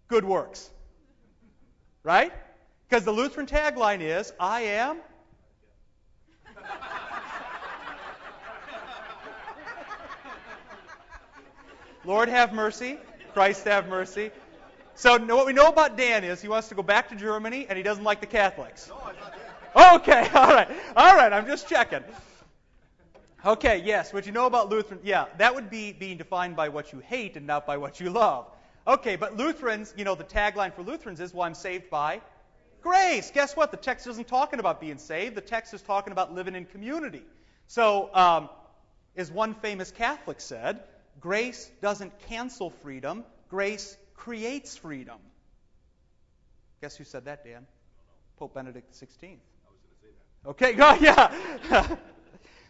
good 0.09 0.25
works. 0.25 0.69
Right? 2.07 2.33
Because 2.89 3.05
the 3.05 3.11
Lutheran 3.11 3.47
tagline 3.47 4.01
is 4.01 4.33
I 4.39 4.61
am. 4.61 4.99
Lord 12.05 12.29
have 12.29 12.53
mercy, 12.53 12.99
Christ 13.33 13.65
have 13.65 13.89
mercy. 13.89 14.31
So 14.95 15.19
what 15.19 15.47
we 15.47 15.53
know 15.53 15.67
about 15.67 15.97
Dan 15.97 16.23
is 16.23 16.41
he 16.41 16.47
wants 16.47 16.69
to 16.69 16.77
go 16.77 16.83
back 16.85 17.09
to 17.09 17.17
Germany 17.17 17.67
and 17.69 17.77
he 17.77 17.83
doesn't 17.83 18.05
like 18.05 18.21
the 18.21 18.29
Catholics. 18.29 18.89
Okay, 19.77 20.27
all 20.33 20.55
right. 20.55 20.71
All 20.97 21.15
right, 21.15 21.31
I'm 21.31 21.45
just 21.45 21.69
checking. 21.69 22.03
Okay, 23.45 23.83
yes, 23.85 24.11
what 24.11 24.25
you 24.25 24.33
know 24.33 24.47
about 24.47 24.71
Lutheran, 24.71 25.01
yeah, 25.05 25.27
that 25.37 25.55
would 25.55 25.69
be 25.69 25.93
being 25.93 26.17
defined 26.17 26.57
by 26.57 26.71
what 26.71 26.95
you 26.95 27.01
hate 27.01 27.37
and 27.37 27.47
not 27.47 27.67
by 27.67 27.77
what 27.77 28.01
you 28.01 28.09
love. 28.09 28.47
Okay, 28.87 29.17
but 29.17 29.37
Lutherans, 29.37 29.93
you 29.97 30.05
know, 30.05 30.15
the 30.15 30.25
tagline 30.25 30.73
for 30.73 30.83
Lutherans 30.83 31.21
is, 31.21 31.35
well, 31.35 31.43
I'm 31.43 31.55
saved 31.55 31.91
by 31.91 32.21
grace. 32.83 33.33
Guess 33.33 33.57
what? 33.57 33.73
The 33.73 33.77
text 33.77 34.07
isn't 34.07 34.29
talking 34.29 34.61
about 34.61 34.81
being 34.81 34.99
saved. 34.99 35.35
The 35.35 35.41
text 35.41 35.75
is 35.75 35.83
talking 35.83 36.13
about 36.13 36.33
living 36.33 36.55
in 36.55 36.67
community. 36.67 37.23
So, 37.67 38.15
um, 38.15 38.49
as 39.17 39.31
one 39.31 39.55
famous 39.55 39.91
Catholic 39.91 40.41
said, 40.41 40.81
grace 41.21 41.71
doesn't 41.83 42.13
cancel 42.29 42.71
freedom, 42.71 43.25
grace 43.49 43.97
creates 44.15 44.77
freedom. 44.77 45.19
Guess 46.81 46.97
who 46.97 47.05
said 47.05 47.25
that, 47.25 47.45
Dan? 47.45 47.67
Pope 48.39 48.55
Benedict 48.55 48.93
XVI. 48.93 49.37
Okay, 50.47 50.75
go, 50.75 50.93
yeah. 51.01 51.97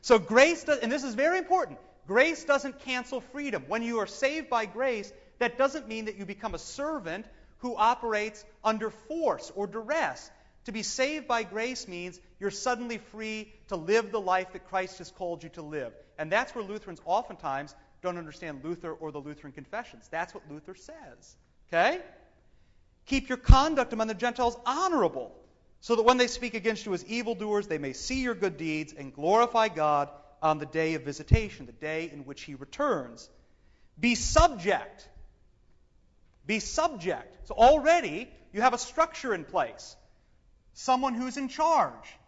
so 0.00 0.18
grace 0.18 0.64
does, 0.64 0.78
and 0.78 0.90
this 0.90 1.04
is 1.04 1.14
very 1.14 1.36
important. 1.36 1.78
Grace 2.06 2.44
doesn't 2.44 2.78
cancel 2.80 3.20
freedom. 3.20 3.64
When 3.68 3.82
you 3.82 3.98
are 3.98 4.06
saved 4.06 4.48
by 4.48 4.64
grace, 4.64 5.12
that 5.38 5.58
doesn't 5.58 5.88
mean 5.88 6.06
that 6.06 6.16
you 6.16 6.24
become 6.24 6.54
a 6.54 6.58
servant 6.58 7.26
who 7.58 7.76
operates 7.76 8.44
under 8.64 8.90
force 8.90 9.50
or 9.54 9.66
duress. 9.66 10.30
To 10.64 10.72
be 10.72 10.82
saved 10.82 11.28
by 11.28 11.44
grace 11.44 11.86
means 11.86 12.20
you're 12.40 12.50
suddenly 12.50 12.98
free 12.98 13.52
to 13.68 13.76
live 13.76 14.10
the 14.10 14.20
life 14.20 14.52
that 14.52 14.68
Christ 14.68 14.98
has 14.98 15.10
called 15.10 15.42
you 15.42 15.48
to 15.50 15.62
live. 15.62 15.92
And 16.18 16.30
that's 16.30 16.54
where 16.54 16.64
Lutherans 16.64 17.00
oftentimes 17.04 17.74
don't 18.02 18.18
understand 18.18 18.64
Luther 18.64 18.92
or 18.92 19.12
the 19.12 19.20
Lutheran 19.20 19.52
confessions. 19.52 20.08
That's 20.10 20.34
what 20.34 20.42
Luther 20.50 20.74
says. 20.74 21.36
Okay? 21.68 22.00
Keep 23.06 23.28
your 23.28 23.38
conduct 23.38 23.92
among 23.92 24.08
the 24.08 24.14
Gentiles 24.14 24.56
honorable 24.66 25.32
so 25.80 25.96
that 25.96 26.02
when 26.02 26.16
they 26.16 26.26
speak 26.26 26.54
against 26.54 26.84
you 26.84 26.94
as 26.94 27.04
evildoers, 27.04 27.68
they 27.68 27.78
may 27.78 27.92
see 27.92 28.22
your 28.22 28.34
good 28.34 28.56
deeds 28.56 28.92
and 28.92 29.14
glorify 29.14 29.68
God 29.68 30.10
on 30.42 30.58
the 30.58 30.66
day 30.66 30.94
of 30.94 31.02
visitation, 31.02 31.66
the 31.66 31.72
day 31.72 32.10
in 32.12 32.24
which 32.24 32.42
he 32.42 32.54
returns. 32.54 33.30
Be 33.98 34.14
subject. 34.14 35.08
Be 36.46 36.60
subject. 36.60 37.48
So 37.48 37.54
already 37.54 38.30
you 38.52 38.62
have 38.62 38.74
a 38.74 38.78
structure 38.78 39.34
in 39.34 39.44
place. 39.44 39.96
Someone 40.74 41.14
who's 41.14 41.36
in 41.36 41.48
charge. 41.48 42.18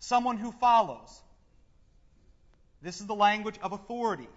Someone 0.00 0.36
who 0.36 0.52
follows. 0.52 1.22
This 2.82 3.00
is 3.00 3.06
the 3.06 3.14
language 3.14 3.58
of 3.62 3.72
authority. 3.72 4.28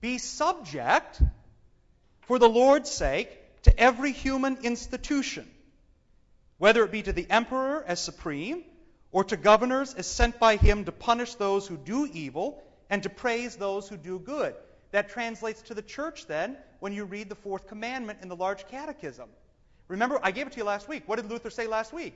Be 0.00 0.18
subject, 0.18 1.20
for 2.22 2.38
the 2.38 2.48
Lord's 2.48 2.90
sake, 2.90 3.30
to 3.62 3.80
every 3.80 4.12
human 4.12 4.58
institution, 4.62 5.48
whether 6.58 6.84
it 6.84 6.92
be 6.92 7.02
to 7.02 7.12
the 7.12 7.26
emperor 7.30 7.82
as 7.86 8.00
supreme, 8.00 8.62
or 9.10 9.24
to 9.24 9.36
governors 9.36 9.94
as 9.94 10.06
sent 10.06 10.38
by 10.38 10.56
him 10.56 10.84
to 10.84 10.92
punish 10.92 11.34
those 11.36 11.66
who 11.66 11.76
do 11.76 12.06
evil 12.12 12.62
and 12.90 13.02
to 13.02 13.08
praise 13.08 13.56
those 13.56 13.88
who 13.88 13.96
do 13.96 14.18
good. 14.18 14.54
That 14.92 15.08
translates 15.08 15.62
to 15.62 15.74
the 15.74 15.82
church 15.82 16.26
then 16.26 16.56
when 16.78 16.92
you 16.92 17.04
read 17.04 17.28
the 17.28 17.34
fourth 17.34 17.66
commandment 17.66 18.20
in 18.22 18.28
the 18.28 18.36
large 18.36 18.66
catechism. 18.68 19.28
Remember, 19.88 20.18
I 20.22 20.30
gave 20.30 20.46
it 20.46 20.52
to 20.52 20.58
you 20.58 20.64
last 20.64 20.88
week. 20.88 21.02
What 21.06 21.16
did 21.16 21.30
Luther 21.30 21.50
say 21.50 21.66
last 21.66 21.92
week? 21.92 22.14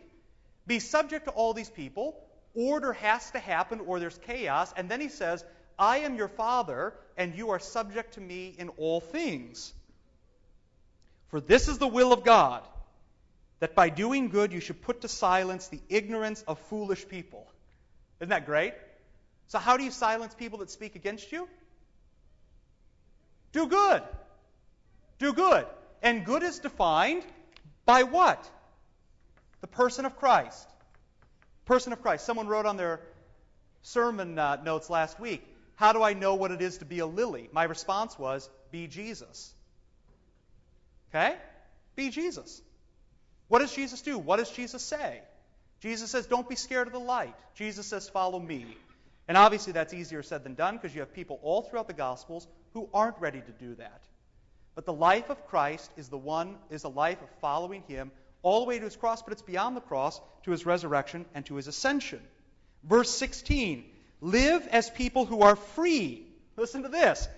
Be 0.67 0.79
subject 0.79 1.25
to 1.25 1.31
all 1.33 1.55
these 1.55 1.71
people. 1.71 2.17
Order 2.55 2.93
has 2.93 3.31
to 3.33 3.39
happen 3.39 3.81
or 3.81 3.99
there's 3.99 4.19
chaos. 4.19 4.73
And 4.77 4.89
then 4.89 5.01
he 5.01 5.09
says, 5.09 5.45
I 5.79 5.99
am 5.99 6.17
your 6.17 6.29
father, 6.29 6.95
and 7.17 7.35
you 7.35 7.51
are 7.51 7.59
subject 7.59 8.15
to 8.15 8.21
me 8.21 8.55
in 8.59 8.69
all 8.71 9.01
things. 9.01 9.73
For 11.29 11.41
this 11.41 11.69
is 11.69 11.79
the 11.79 11.87
will 11.87 12.13
of 12.13 12.25
God, 12.25 12.63
that 13.61 13.75
by 13.75 13.89
doing 13.89 14.29
good 14.29 14.53
you 14.53 14.61
should 14.61 14.83
put 14.83 15.03
to 15.03 15.09
silence 15.09 15.69
the 15.69 15.81
ignorance 15.89 16.43
of 16.49 16.59
foolish 16.59 17.07
people. 17.07 17.47
Isn't 18.21 18.31
that 18.31 18.47
great? 18.47 18.75
So, 19.49 19.59
how 19.59 19.77
do 19.77 19.85
you 19.85 19.91
silence 19.91 20.35
people 20.35 20.59
that 20.59 20.71
speak 20.71 20.95
against 20.95 21.33
you? 21.33 21.49
Do 23.53 23.67
good. 23.67 24.03
Do 25.19 25.33
good. 25.33 25.67
And 26.03 26.25
good 26.25 26.43
is 26.43 26.59
defined 26.59 27.25
by 27.87 28.03
what? 28.03 28.49
The 29.63 29.67
person 29.67 30.05
of 30.05 30.17
Christ. 30.17 30.69
Person 31.65 31.93
of 31.93 32.03
Christ. 32.03 32.25
Someone 32.25 32.47
wrote 32.47 32.67
on 32.67 32.77
their 32.77 33.01
sermon 33.83 34.39
uh, 34.39 34.57
notes 34.63 34.91
last 34.91 35.19
week, 35.19 35.43
How 35.77 35.93
do 35.93 36.03
I 36.03 36.13
know 36.13 36.35
what 36.35 36.51
it 36.51 36.61
is 36.61 36.79
to 36.79 36.85
be 36.85 36.99
a 36.99 37.07
lily? 37.07 37.49
My 37.53 37.65
response 37.65 38.19
was, 38.19 38.49
Be 38.71 38.87
Jesus. 38.87 39.53
Okay? 41.11 41.37
Be 41.97 42.11
Jesus. 42.11 42.61
What 43.49 43.61
does 43.61 43.75
Jesus 43.75 44.03
do? 44.03 44.19
What 44.19 44.37
does 44.37 44.51
Jesus 44.51 44.83
say? 44.83 45.23
Jesus 45.81 46.11
says, 46.11 46.27
Don't 46.27 46.49
be 46.49 46.55
scared 46.55 46.87
of 46.87 46.93
the 46.93 47.01
light. 47.01 47.35
Jesus 47.55 47.87
says, 47.87 48.11
Follow 48.11 48.39
me. 48.39 48.67
And 49.29 49.37
obviously, 49.37 49.75
that's 49.75 49.93
easier 49.93 50.23
said 50.23 50.43
than 50.43 50.55
done 50.55 50.77
because 50.77 50.95
you 50.95 51.01
have 51.01 51.13
people 51.13 51.39
all 51.43 51.63
throughout 51.63 51.87
the 51.87 51.93
Gospels 51.93 52.49
who 52.73 52.89
aren't 52.95 53.21
ready 53.21 53.43
to 53.43 53.53
do 53.53 53.75
that. 53.75 54.03
But 54.75 54.87
the 54.87 54.93
life 54.93 55.29
of 55.29 55.47
Christ 55.47 55.91
is 55.97 56.09
the 56.09 56.17
one 56.17 56.57
is 56.71 56.85
a 56.85 56.89
life 56.89 57.21
of 57.21 57.29
following 57.41 57.83
Him 57.89 58.11
all 58.43 58.61
the 58.61 58.67
way 58.67 58.79
to 58.79 58.85
His 58.85 58.97
cross, 58.97 59.21
but 59.21 59.33
it's 59.33 59.43
beyond 59.43 59.77
the 59.77 59.83
cross 59.83 60.19
to 60.45 60.51
His 60.51 60.65
resurrection 60.65 61.27
and 61.35 61.45
to 61.47 61.57
His 61.57 61.69
ascension. 61.69 62.23
Verse 62.85 63.11
16: 63.11 63.85
Live 64.23 64.67
as 64.69 64.89
people 64.89 65.27
who 65.27 65.43
are 65.43 65.57
free. 65.57 66.27
Listen 66.57 66.83
to 66.85 66.89
this. 66.89 67.29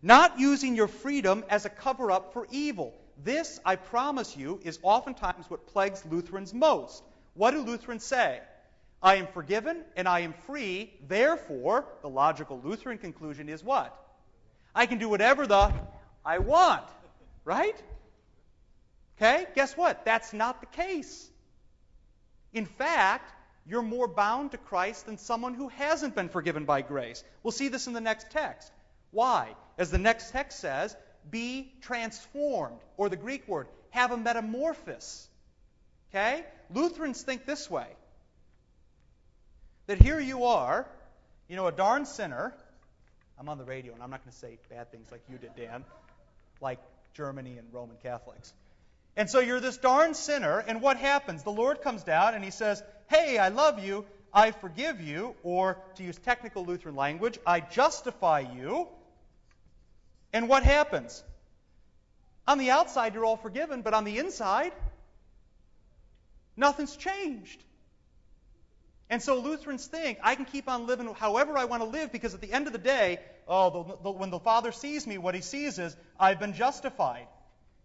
Not 0.00 0.38
using 0.38 0.76
your 0.76 0.88
freedom 0.88 1.44
as 1.50 1.66
a 1.66 1.70
cover 1.70 2.10
up 2.10 2.32
for 2.32 2.46
evil. 2.50 2.94
This, 3.22 3.60
I 3.64 3.76
promise 3.76 4.36
you, 4.36 4.60
is 4.62 4.78
oftentimes 4.82 5.50
what 5.50 5.66
plagues 5.66 6.04
Lutherans 6.08 6.54
most. 6.54 7.02
What 7.34 7.50
do 7.50 7.62
Lutherans 7.62 8.04
say? 8.04 8.40
I 9.02 9.16
am 9.16 9.28
forgiven 9.28 9.84
and 9.96 10.08
I 10.08 10.20
am 10.20 10.34
free. 10.46 10.92
Therefore, 11.06 11.86
the 12.02 12.08
logical 12.08 12.60
Lutheran 12.62 12.98
conclusion 12.98 13.48
is 13.48 13.62
what? 13.62 13.96
I 14.74 14.86
can 14.86 14.98
do 14.98 15.08
whatever 15.08 15.46
the 15.46 15.72
I 16.24 16.38
want. 16.38 16.84
Right? 17.44 17.76
Okay? 19.16 19.46
Guess 19.54 19.76
what? 19.76 20.04
That's 20.04 20.32
not 20.32 20.60
the 20.60 20.66
case. 20.66 21.28
In 22.52 22.66
fact, 22.66 23.32
you're 23.66 23.82
more 23.82 24.08
bound 24.08 24.52
to 24.52 24.58
Christ 24.58 25.06
than 25.06 25.18
someone 25.18 25.54
who 25.54 25.68
hasn't 25.68 26.14
been 26.14 26.28
forgiven 26.28 26.64
by 26.64 26.82
grace. 26.82 27.22
We'll 27.42 27.52
see 27.52 27.68
this 27.68 27.86
in 27.86 27.92
the 27.92 28.00
next 28.00 28.30
text. 28.30 28.72
Why? 29.10 29.54
As 29.76 29.90
the 29.90 29.98
next 29.98 30.30
text 30.30 30.58
says, 30.58 30.96
be 31.30 31.72
transformed, 31.82 32.80
or 32.96 33.08
the 33.08 33.16
Greek 33.16 33.46
word, 33.46 33.68
have 33.90 34.10
a 34.10 34.16
metamorphosis. 34.16 35.28
Okay? 36.10 36.44
Lutherans 36.70 37.22
think 37.22 37.44
this 37.44 37.70
way 37.70 37.86
that 39.88 40.00
here 40.00 40.20
you 40.20 40.44
are, 40.44 40.86
you 41.48 41.56
know, 41.56 41.66
a 41.66 41.72
darn 41.72 42.06
sinner. 42.06 42.54
I'm 43.38 43.48
on 43.48 43.58
the 43.58 43.64
radio 43.64 43.94
and 43.94 44.02
I'm 44.02 44.10
not 44.10 44.22
going 44.22 44.32
to 44.32 44.38
say 44.38 44.58
bad 44.70 44.92
things 44.92 45.10
like 45.10 45.22
you 45.30 45.38
did, 45.38 45.56
Dan, 45.56 45.84
like 46.60 46.78
Germany 47.14 47.56
and 47.58 47.66
Roman 47.72 47.96
Catholics. 48.02 48.52
And 49.16 49.28
so 49.28 49.40
you're 49.40 49.60
this 49.60 49.78
darn 49.78 50.14
sinner, 50.14 50.60
and 50.60 50.80
what 50.80 50.96
happens? 50.96 51.42
The 51.42 51.50
Lord 51.50 51.82
comes 51.82 52.04
down 52.04 52.34
and 52.34 52.44
he 52.44 52.52
says, 52.52 52.80
Hey, 53.08 53.38
I 53.38 53.48
love 53.48 53.82
you, 53.82 54.04
I 54.32 54.52
forgive 54.52 55.00
you, 55.00 55.34
or 55.42 55.78
to 55.96 56.04
use 56.04 56.16
technical 56.18 56.64
Lutheran 56.64 56.94
language, 56.94 57.38
I 57.44 57.60
justify 57.60 58.40
you. 58.40 58.86
And 60.32 60.48
what 60.48 60.62
happens? 60.62 61.24
On 62.46 62.58
the 62.58 62.70
outside, 62.70 63.14
you're 63.14 63.24
all 63.24 63.38
forgiven, 63.38 63.80
but 63.82 63.94
on 63.94 64.04
the 64.04 64.18
inside, 64.18 64.72
nothing's 66.56 66.94
changed. 66.94 67.64
And 69.10 69.22
so 69.22 69.38
Lutherans 69.38 69.86
think 69.86 70.18
I 70.22 70.34
can 70.34 70.44
keep 70.44 70.68
on 70.68 70.86
living 70.86 71.12
however 71.14 71.56
I 71.56 71.64
want 71.64 71.82
to 71.82 71.88
live 71.88 72.12
because 72.12 72.34
at 72.34 72.40
the 72.40 72.52
end 72.52 72.66
of 72.66 72.72
the 72.72 72.78
day, 72.78 73.20
oh, 73.46 73.70
the, 73.70 74.02
the, 74.02 74.10
when 74.10 74.30
the 74.30 74.38
Father 74.38 74.70
sees 74.70 75.06
me, 75.06 75.16
what 75.16 75.34
he 75.34 75.40
sees 75.40 75.78
is 75.78 75.96
I've 76.20 76.38
been 76.38 76.52
justified. 76.52 77.26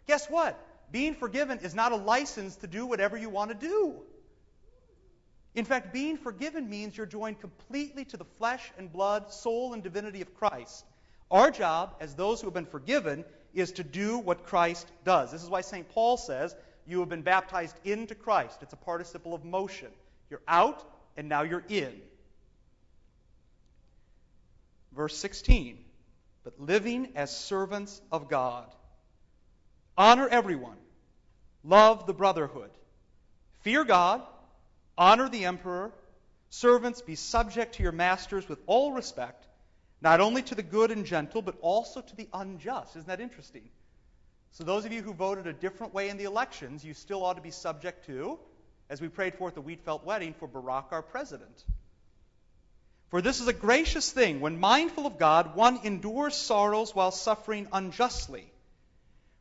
Guess 0.05 0.29
what? 0.29 0.59
Being 0.91 1.15
forgiven 1.15 1.59
is 1.59 1.73
not 1.73 1.91
a 1.91 1.95
license 1.95 2.57
to 2.57 2.67
do 2.67 2.85
whatever 2.85 3.17
you 3.17 3.29
want 3.29 3.51
to 3.51 3.67
do. 3.67 3.95
In 5.55 5.65
fact, 5.65 5.93
being 5.93 6.17
forgiven 6.17 6.69
means 6.69 6.97
you're 6.97 7.05
joined 7.05 7.39
completely 7.39 8.05
to 8.05 8.17
the 8.17 8.25
flesh 8.25 8.71
and 8.77 8.91
blood, 8.91 9.31
soul, 9.31 9.73
and 9.73 9.83
divinity 9.83 10.21
of 10.21 10.33
Christ. 10.33 10.85
Our 11.31 11.51
job, 11.51 11.95
as 11.99 12.15
those 12.15 12.41
who 12.41 12.47
have 12.47 12.53
been 12.53 12.65
forgiven, 12.65 13.23
is 13.53 13.71
to 13.73 13.83
do 13.83 14.17
what 14.17 14.45
Christ 14.45 14.91
does. 15.05 15.31
This 15.31 15.43
is 15.43 15.49
why 15.49 15.61
St. 15.61 15.87
Paul 15.89 16.17
says, 16.17 16.55
You 16.87 16.99
have 16.99 17.09
been 17.09 17.21
baptized 17.21 17.75
into 17.83 18.15
Christ. 18.15 18.59
It's 18.61 18.73
a 18.73 18.77
participle 18.77 19.33
of 19.33 19.45
motion. 19.45 19.89
You're 20.29 20.41
out, 20.47 20.83
and 21.17 21.29
now 21.29 21.43
you're 21.43 21.63
in. 21.69 21.93
Verse 24.95 25.17
16, 25.17 25.77
but 26.43 26.59
living 26.59 27.13
as 27.15 27.35
servants 27.35 28.01
of 28.11 28.29
God. 28.29 28.67
Honor 29.97 30.27
everyone. 30.27 30.77
Love 31.63 32.05
the 32.05 32.13
brotherhood. 32.13 32.69
Fear 33.61 33.85
God. 33.85 34.21
Honor 34.97 35.29
the 35.29 35.45
emperor. 35.45 35.91
Servants, 36.49 37.01
be 37.01 37.15
subject 37.15 37.75
to 37.75 37.83
your 37.83 37.91
masters 37.91 38.47
with 38.47 38.59
all 38.67 38.91
respect, 38.91 39.47
not 40.01 40.21
only 40.21 40.43
to 40.43 40.53
the 40.53 40.61
good 40.61 40.91
and 40.91 41.05
gentle, 41.05 41.41
but 41.41 41.55
also 41.61 42.01
to 42.01 42.15
the 42.15 42.27
unjust. 42.31 42.95
Isn't 42.95 43.07
that 43.07 43.19
interesting? 43.19 43.63
So, 44.51 44.63
those 44.63 44.85
of 44.85 44.91
you 44.91 45.01
who 45.01 45.15
voted 45.15 45.47
a 45.47 45.53
different 45.53 45.95
way 45.95 46.09
in 46.09 46.17
the 46.17 46.25
elections, 46.25 46.85
you 46.85 46.93
still 46.93 47.25
ought 47.25 47.37
to 47.37 47.41
be 47.41 47.49
subject 47.49 48.05
to 48.05 48.37
as 48.89 49.01
we 49.01 49.07
prayed 49.07 49.35
forth 49.35 49.55
the 49.55 49.61
Wheatfelt 49.61 50.03
wedding 50.03 50.33
for 50.39 50.47
Barack, 50.47 50.91
our 50.91 51.01
president. 51.01 51.63
For 53.09 53.21
this 53.21 53.41
is 53.41 53.47
a 53.47 53.53
gracious 53.53 54.11
thing 54.11 54.39
when 54.39 54.59
mindful 54.59 55.05
of 55.05 55.19
God, 55.19 55.55
one 55.55 55.79
endures 55.83 56.35
sorrows 56.35 56.95
while 56.95 57.11
suffering 57.11 57.67
unjustly. 57.71 58.51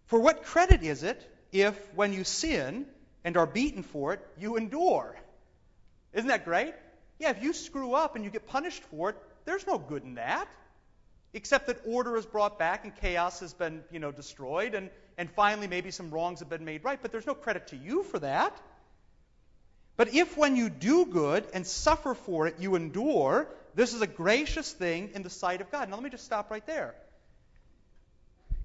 For 0.07 0.21
what 0.21 0.45
credit 0.45 0.83
is 0.83 1.03
it 1.03 1.27
if, 1.53 1.75
when 1.95 2.13
you 2.13 2.23
sin 2.25 2.87
and 3.25 3.37
are 3.37 3.47
beaten 3.47 3.83
for 3.83 4.13
it, 4.13 4.21
you 4.39 4.57
endure? 4.57 5.17
Isn't 6.13 6.29
that 6.29 6.45
great? 6.45 6.75
Yeah, 7.19 7.31
if 7.31 7.43
you 7.43 7.53
screw 7.53 7.95
up 7.95 8.15
and 8.15 8.25
you 8.25 8.31
get 8.31 8.47
punished 8.47 8.83
for 8.85 9.11
it, 9.11 9.17
there's 9.47 9.67
no 9.67 9.79
good 9.79 10.03
in 10.03 10.17
that. 10.17 10.49
Except 11.33 11.69
that 11.69 11.81
order 11.87 12.17
is 12.19 12.27
brought 12.27 12.59
back 12.59 12.85
and 12.85 12.95
chaos 12.97 13.41
has 13.41 13.55
been, 13.55 13.83
you 13.91 14.01
know, 14.01 14.13
destroyed 14.13 14.75
and, 14.75 14.91
and 15.17 15.31
finally 15.31 15.67
maybe 15.67 15.91
some 15.91 16.11
wrongs 16.11 16.41
have 16.41 16.51
been 16.51 16.67
made 16.67 16.85
right, 16.85 16.99
but 17.01 17.11
there's 17.11 17.27
no 17.27 17.35
credit 17.35 17.69
to 17.69 17.77
you 17.77 18.03
for 18.03 18.19
that. 18.19 18.55
But 19.97 20.15
if 20.15 20.37
when 20.37 20.57
you 20.57 20.71
do 20.71 21.05
good 21.05 21.47
and 21.53 21.67
suffer 21.67 22.15
for 22.15 22.47
it, 22.47 22.57
you 22.59 22.75
endure, 22.75 23.49
this 23.75 23.93
is 23.95 24.01
a 24.01 24.07
gracious 24.07 24.73
thing 24.73 25.11
in 25.15 25.23
the 25.23 25.31
sight 25.31 25.61
of 25.61 25.71
God. 25.71 25.89
Now, 25.89 25.97
let 25.97 26.05
me 26.05 26.11
just 26.11 26.25
stop 26.25 26.51
right 26.51 26.67
there. 26.67 26.95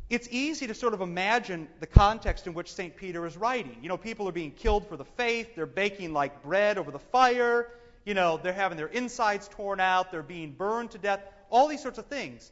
It's 0.10 0.29
easy 0.31 0.67
to 0.67 0.74
sort 0.74 0.93
of 0.93 1.01
imagine 1.01 1.67
the 1.81 1.88
context 1.88 2.48
in 2.48 2.53
which 2.53 2.74
St. 2.74 2.96
Peter 2.96 3.25
is 3.25 3.36
writing. 3.36 3.77
You 3.81 3.89
know, 3.89 3.98
people 3.98 4.27
are 4.29 4.31
being 4.31 4.51
killed 4.51 4.88
for 4.88 4.96
the 4.96 5.03
faith, 5.03 5.53
they're 5.53 5.65
baking 5.65 6.13
like 6.13 6.43
bread 6.43 6.77
over 6.77 6.91
the 6.91 7.00
fire, 7.00 7.67
you 8.05 8.13
know, 8.13 8.39
they're 8.41 8.53
having 8.53 8.77
their 8.77 8.88
insides 8.88 9.50
torn 9.50 9.81
out, 9.81 10.12
they're 10.12 10.24
being 10.24 10.53
burned 10.53 10.91
to 10.91 10.98
death, 10.98 11.19
all 11.50 11.67
these 11.67 11.81
sorts 11.81 11.98
of 11.98 12.05
things. 12.05 12.50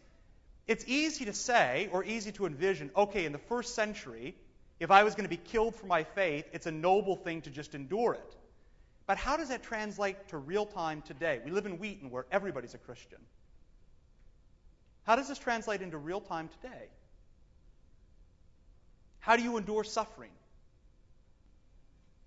It's 0.68 0.84
easy 0.86 1.26
to 1.26 1.34
say, 1.34 1.88
or 1.94 2.04
easy 2.04 2.34
to 2.34 2.46
envision, 2.46 2.92
okay, 2.96 3.24
in 3.24 3.32
the 3.32 3.38
first 3.38 3.74
century, 3.74 4.36
if 4.82 4.92
I 4.92 5.04
was 5.04 5.16
going 5.16 5.24
to 5.24 5.30
be 5.30 5.38
killed 5.38 5.76
for 5.76 5.86
my 5.86 6.04
faith, 6.04 6.46
it's 6.52 6.66
a 6.66 6.72
noble 6.72 7.16
thing 7.16 7.42
to 7.44 7.50
just 7.50 7.74
endure 7.74 8.16
it. 8.16 8.36
But 9.08 9.18
how 9.18 9.38
does 9.38 9.50
that 9.50 9.62
translate 9.64 10.30
to 10.30 10.38
real 10.38 10.66
time 10.66 11.02
today? 11.02 11.40
We 11.46 11.52
live 11.52 11.66
in 11.66 11.78
Wheaton 11.78 12.10
where 12.10 12.26
everybody's 12.32 12.74
a 12.74 12.80
Christian. 12.80 13.20
How 15.04 15.16
does 15.16 15.28
this 15.28 15.38
translate 15.38 15.82
into 15.82 15.98
real 15.98 16.22
time 16.22 16.50
today? 16.62 16.88
How 19.20 19.36
do 19.36 19.44
you 19.44 19.58
endure 19.58 19.84
suffering? 19.84 20.32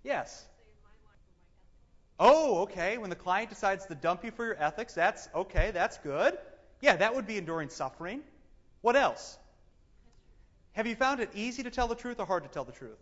Yes. 0.05 0.45
Oh, 2.21 2.63
okay. 2.63 2.99
When 2.99 3.11
the 3.11 3.17
client 3.17 3.51
decides 3.51 3.87
to 3.87 3.95
dump 3.95 4.25
you 4.25 4.31
for 4.31 4.45
your 4.45 4.57
ethics, 4.63 4.95
that's 4.95 5.29
okay, 5.35 5.73
that's 5.73 5.99
good. 5.99 6.39
Yeah, 6.81 6.97
that 6.97 7.15
would 7.15 7.27
be 7.27 7.39
enduring 7.39 7.69
suffering. 7.69 8.23
What 8.83 8.95
else? 8.95 9.37
Have 10.73 10.87
you 10.87 10.95
found 10.95 11.21
it 11.21 11.31
easy 11.35 11.65
to 11.65 11.71
tell 11.71 11.89
the 11.89 11.97
truth 11.97 12.21
or 12.21 12.27
hard 12.27 12.45
to 12.45 12.49
tell 12.49 12.65
the 12.65 12.73
truth? 12.73 12.99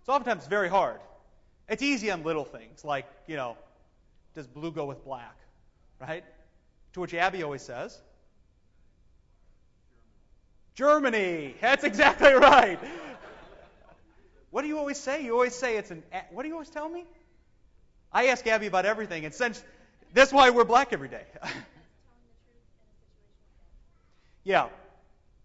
It's 0.00 0.08
oftentimes 0.08 0.46
very 0.46 0.68
hard. 0.68 1.00
It's 1.72 1.82
easy 1.82 2.10
on 2.10 2.22
little 2.22 2.44
things, 2.44 2.84
like, 2.84 3.06
you 3.26 3.34
know, 3.34 3.56
does 4.34 4.46
blue 4.46 4.72
go 4.72 4.84
with 4.84 5.02
black? 5.06 5.34
Right? 5.98 6.22
To 6.92 7.00
which 7.00 7.14
Abby 7.14 7.42
always 7.42 7.62
says, 7.62 7.98
Germany. 10.74 11.54
That's 11.62 11.82
exactly 11.82 12.34
right. 12.34 12.78
What 14.50 14.62
do 14.62 14.68
you 14.68 14.78
always 14.78 14.98
say? 14.98 15.24
You 15.24 15.32
always 15.32 15.54
say 15.54 15.78
it's 15.78 15.90
an. 15.90 16.02
What 16.30 16.42
do 16.42 16.48
you 16.48 16.54
always 16.54 16.68
tell 16.68 16.90
me? 16.90 17.06
I 18.12 18.26
ask 18.26 18.46
Abby 18.46 18.66
about 18.66 18.84
everything, 18.84 19.24
and 19.24 19.32
since 19.32 19.62
that's 20.12 20.30
why 20.30 20.50
we're 20.50 20.64
black 20.64 20.92
every 20.92 21.08
day. 21.08 21.24
yeah, 24.44 24.68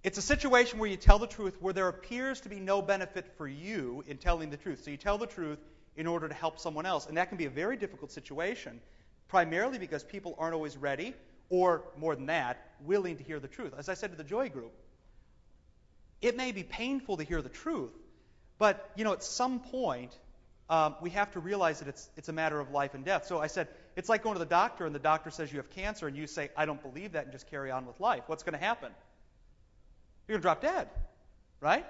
it's 0.04 0.18
a 0.18 0.22
situation 0.22 0.80
where 0.80 0.90
you 0.90 0.98
tell 0.98 1.20
the 1.20 1.28
truth 1.28 1.56
where 1.62 1.74
there 1.74 1.88
appears 1.88 2.42
to 2.42 2.50
be 2.50 2.60
no 2.60 2.82
benefit 2.82 3.26
for 3.38 3.48
you 3.48 4.04
in 4.08 4.18
telling 4.18 4.50
the 4.50 4.58
truth. 4.58 4.84
So 4.84 4.92
you 4.92 4.98
tell 4.98 5.18
the 5.18 5.28
truth 5.28 5.60
in 5.98 6.08
order 6.08 6.28
to 6.28 6.34
help 6.34 6.60
someone 6.60 6.86
else, 6.86 7.08
and 7.08 7.18
that 7.18 7.28
can 7.28 7.38
be 7.38 7.46
a 7.46 7.50
very 7.50 7.76
difficult 7.76 8.12
situation, 8.12 8.80
primarily 9.28 9.80
because 9.80 10.04
people 10.04 10.36
aren't 10.38 10.54
always 10.54 10.78
ready, 10.78 11.14
or 11.50 11.84
more 11.98 12.16
than 12.16 12.28
that, 12.28 12.58
willing 12.86 13.18
to 13.18 13.24
hear 13.24 13.40
the 13.40 13.48
truth. 13.48 13.74
As 13.78 13.90
I 13.90 13.96
said 13.96 14.12
to 14.12 14.18
the 14.18 14.24
Joy 14.24 14.50
Group, 14.50 14.72
it 16.22 16.38
may 16.38 16.52
be 16.52 16.64
painful 16.64 17.18
to 17.18 17.24
hear 17.24 17.42
the 17.42 17.50
truth, 17.50 17.92
but, 18.58 18.90
you 18.96 19.04
know, 19.04 19.14
at 19.14 19.24
some 19.24 19.60
point, 19.60 20.18
um, 20.70 20.96
we 21.02 21.12
have 21.12 21.32
to 21.32 21.40
realize 21.40 21.80
that 21.80 21.88
it's, 21.88 22.10
it's 22.18 22.30
a 22.30 22.34
matter 22.34 22.60
of 22.60 22.72
life 22.72 22.94
and 22.94 23.06
death. 23.06 23.26
So 23.26 23.40
I 23.40 23.48
said, 23.48 23.68
it's 23.96 24.10
like 24.10 24.24
going 24.24 24.36
to 24.36 24.40
the 24.40 24.46
doctor 24.46 24.86
and 24.86 24.94
the 24.94 25.00
doctor 25.00 25.30
says 25.30 25.52
you 25.52 25.58
have 25.58 25.70
cancer, 25.70 26.08
and 26.08 26.16
you 26.18 26.28
say, 26.28 26.50
I 26.58 26.66
don't 26.66 26.82
believe 26.82 27.14
that, 27.14 27.24
and 27.24 27.32
just 27.32 27.50
carry 27.50 27.72
on 27.72 27.86
with 27.86 28.00
life. 28.00 28.24
What's 28.28 28.44
going 28.44 28.60
to 28.60 28.64
happen? 28.64 28.92
You're 30.28 30.38
going 30.38 30.42
to 30.42 30.44
drop 30.44 30.62
dead, 30.62 30.90
right? 31.62 31.86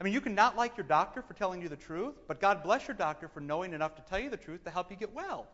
I 0.00 0.04
mean, 0.04 0.12
you 0.12 0.20
can 0.20 0.34
not 0.34 0.56
like 0.56 0.76
your 0.76 0.86
doctor 0.86 1.22
for 1.22 1.34
telling 1.34 1.62
you 1.62 1.68
the 1.68 1.76
truth, 1.76 2.14
but 2.28 2.40
God 2.40 2.62
bless 2.62 2.86
your 2.86 2.96
doctor 2.96 3.28
for 3.28 3.40
knowing 3.40 3.72
enough 3.72 3.94
to 3.96 4.02
tell 4.02 4.18
you 4.18 4.28
the 4.28 4.36
truth 4.36 4.64
to 4.64 4.70
help 4.70 4.90
you 4.90 4.96
get 4.96 5.14
well. 5.14 5.46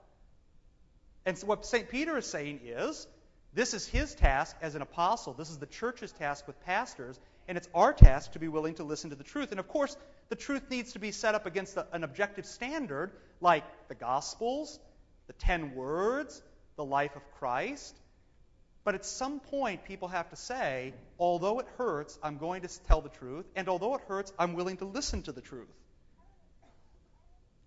And 1.24 1.38
so 1.38 1.46
what 1.46 1.64
St. 1.64 1.88
Peter 1.88 2.16
is 2.16 2.26
saying 2.26 2.60
is, 2.64 3.06
this 3.54 3.74
is 3.74 3.86
his 3.86 4.14
task 4.14 4.56
as 4.60 4.74
an 4.74 4.82
apostle. 4.82 5.34
This 5.34 5.50
is 5.50 5.58
the 5.58 5.66
church's 5.66 6.10
task 6.12 6.46
with 6.46 6.58
pastors 6.64 7.20
and 7.48 7.58
it's 7.58 7.68
our 7.74 7.92
task 7.92 8.32
to 8.32 8.38
be 8.38 8.48
willing 8.48 8.74
to 8.74 8.84
listen 8.84 9.10
to 9.10 9.16
the 9.16 9.24
truth. 9.24 9.50
And 9.50 9.60
of 9.60 9.68
course, 9.68 9.96
the 10.28 10.36
truth 10.36 10.70
needs 10.70 10.92
to 10.92 10.98
be 10.98 11.12
set 11.12 11.34
up 11.34 11.46
against 11.46 11.76
an 11.92 12.04
objective 12.04 12.46
standard 12.46 13.10
like 13.40 13.64
the 13.88 13.94
Gospels, 13.94 14.78
the 15.26 15.32
ten 15.34 15.74
words, 15.74 16.40
the 16.76 16.84
life 16.84 17.16
of 17.16 17.22
Christ. 17.38 17.98
But 18.84 18.94
at 18.94 19.04
some 19.04 19.40
point, 19.40 19.84
people 19.84 20.08
have 20.08 20.28
to 20.30 20.36
say, 20.36 20.92
although 21.18 21.60
it 21.60 21.66
hurts, 21.78 22.18
I'm 22.22 22.38
going 22.38 22.62
to 22.62 22.82
tell 22.84 23.00
the 23.00 23.08
truth, 23.08 23.46
and 23.54 23.68
although 23.68 23.94
it 23.94 24.02
hurts, 24.08 24.32
I'm 24.38 24.54
willing 24.54 24.78
to 24.78 24.84
listen 24.84 25.22
to 25.22 25.32
the 25.32 25.40
truth. 25.40 25.68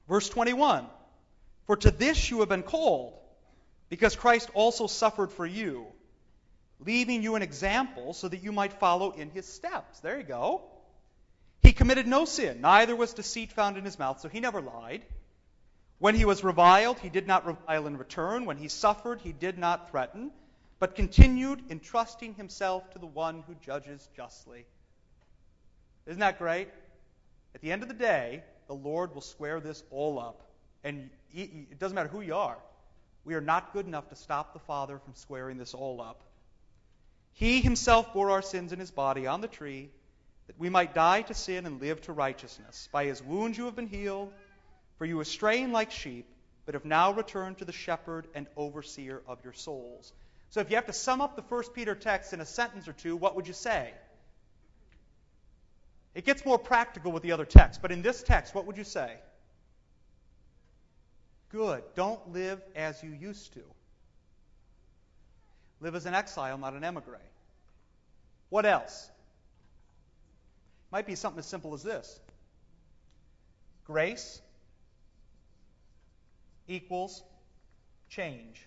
Verse 0.10 0.27
21 0.29 0.86
For 1.67 1.77
to 1.77 1.91
this 1.91 2.29
you 2.29 2.41
have 2.41 2.50
been 2.50 2.63
called, 2.63 3.13
because 3.89 4.15
Christ 4.15 4.50
also 4.53 4.88
suffered 4.88 5.31
for 5.31 5.45
you 5.45 5.88
leaving 6.79 7.24
you 7.24 7.36
an 7.36 7.41
example 7.41 8.13
so 8.13 8.27
that 8.27 8.43
you 8.43 8.51
might 8.51 8.74
follow 8.74 9.12
in 9.12 9.29
his 9.29 9.45
steps. 9.45 9.99
There 9.99 10.17
you 10.17 10.23
go. 10.23 10.63
He 11.62 11.73
committed 11.73 12.08
no 12.08 12.25
sin, 12.25 12.62
neither 12.62 12.95
was 12.95 13.13
deceit 13.13 13.51
found 13.51 13.78
in 13.78 13.86
his 13.86 13.97
mouth, 13.97 14.19
so 14.19 14.30
he 14.30 14.39
never 14.39 14.62
lied. 14.62 15.01
When 15.97 16.13
he 16.13 16.25
was 16.25 16.43
reviled, 16.43 16.99
he 16.99 17.10
did 17.10 17.25
not 17.25 17.45
revile 17.45 17.88
in 17.88 17.97
return. 17.97 18.45
When 18.45 18.58
he 18.58 18.67
suffered, 18.67 19.21
he 19.21 19.32
did 19.32 19.58
not 19.58 19.89
threaten, 19.89 20.32
but 20.79 20.95
continued 20.95 21.63
entrusting 21.69 22.33
himself 22.35 22.89
to 22.91 22.99
the 22.99 23.05
one 23.05 23.43
who 23.47 23.55
judges 23.55 24.09
justly. 24.15 24.65
Isn't 26.05 26.19
that 26.19 26.38
great? 26.38 26.69
At 27.53 27.61
the 27.61 27.71
end 27.71 27.81
of 27.81 27.88
the 27.88 27.95
day, 27.95 28.43
the 28.67 28.73
Lord 28.73 29.13
will 29.13 29.21
square 29.21 29.59
this 29.59 29.83
all 29.89 30.19
up. 30.19 30.41
And 30.83 31.09
it 31.33 31.79
doesn't 31.79 31.95
matter 31.95 32.09
who 32.09 32.21
you 32.21 32.35
are. 32.35 32.57
We 33.23 33.33
are 33.33 33.41
not 33.41 33.73
good 33.73 33.88
enough 33.88 34.09
to 34.09 34.15
stop 34.15 34.53
the 34.53 34.59
Father 34.59 34.99
from 34.99 35.15
squaring 35.15 35.57
this 35.57 35.73
all 35.73 36.01
up. 36.01 36.21
He 37.33 37.59
himself 37.61 38.13
bore 38.13 38.29
our 38.29 38.41
sins 38.41 38.71
in 38.71 38.79
his 38.79 38.91
body 38.91 39.27
on 39.27 39.41
the 39.41 39.47
tree, 39.47 39.89
that 40.47 40.59
we 40.59 40.69
might 40.69 40.93
die 40.93 41.23
to 41.23 41.33
sin 41.33 41.65
and 41.65 41.81
live 41.81 42.01
to 42.01 42.13
righteousness. 42.13 42.88
By 42.91 43.05
his 43.05 43.23
wounds 43.23 43.57
you 43.57 43.65
have 43.65 43.75
been 43.75 43.88
healed, 43.88 44.31
for 44.97 45.05
you 45.05 45.17
were 45.17 45.25
straying 45.25 45.71
like 45.71 45.91
sheep, 45.91 46.27
but 46.65 46.75
have 46.75 46.85
now 46.85 47.13
returned 47.13 47.57
to 47.57 47.65
the 47.65 47.71
shepherd 47.71 48.27
and 48.35 48.47
overseer 48.55 49.21
of 49.27 49.43
your 49.43 49.53
souls. 49.53 50.13
So 50.56 50.62
if 50.62 50.70
you 50.70 50.78
have 50.78 50.86
to 50.86 50.94
sum 50.94 51.20
up 51.20 51.36
the 51.36 51.41
first 51.41 51.74
Peter 51.74 51.96
text 51.96 52.32
in 52.32 52.39
a 52.39 52.46
sentence 52.46 52.88
or 52.88 52.94
two, 52.94 53.18
what 53.18 53.36
would 53.36 53.46
you 53.46 53.52
say? 53.54 53.94
It 56.13 56.24
gets 56.24 56.46
more 56.46 56.58
practical 56.58 57.12
with 57.12 57.24
the 57.24 57.34
other 57.34 57.44
text, 57.44 57.82
but 57.82 57.91
in 57.91 58.02
this 58.02 58.24
text, 58.24 58.56
what 58.56 58.65
would 58.65 58.78
you 58.78 58.86
say? 58.86 59.18
Good. 61.50 61.84
Don't 61.96 62.32
live 62.32 62.62
as 62.74 63.04
you 63.04 63.10
used 63.10 63.52
to. 63.56 63.63
Live 65.82 65.94
as 65.94 66.06
an 66.06 66.13
exile, 66.13 66.58
not 66.58 66.74
an 66.74 66.86
emigre. 66.86 67.20
What 68.48 68.65
else? 68.65 69.12
Might 70.89 71.06
be 71.06 71.15
something 71.15 71.39
as 71.39 71.46
simple 71.46 71.74
as 71.74 71.84
this 71.84 72.18
grace 73.84 74.41
equals 76.70 77.24
change. 78.08 78.65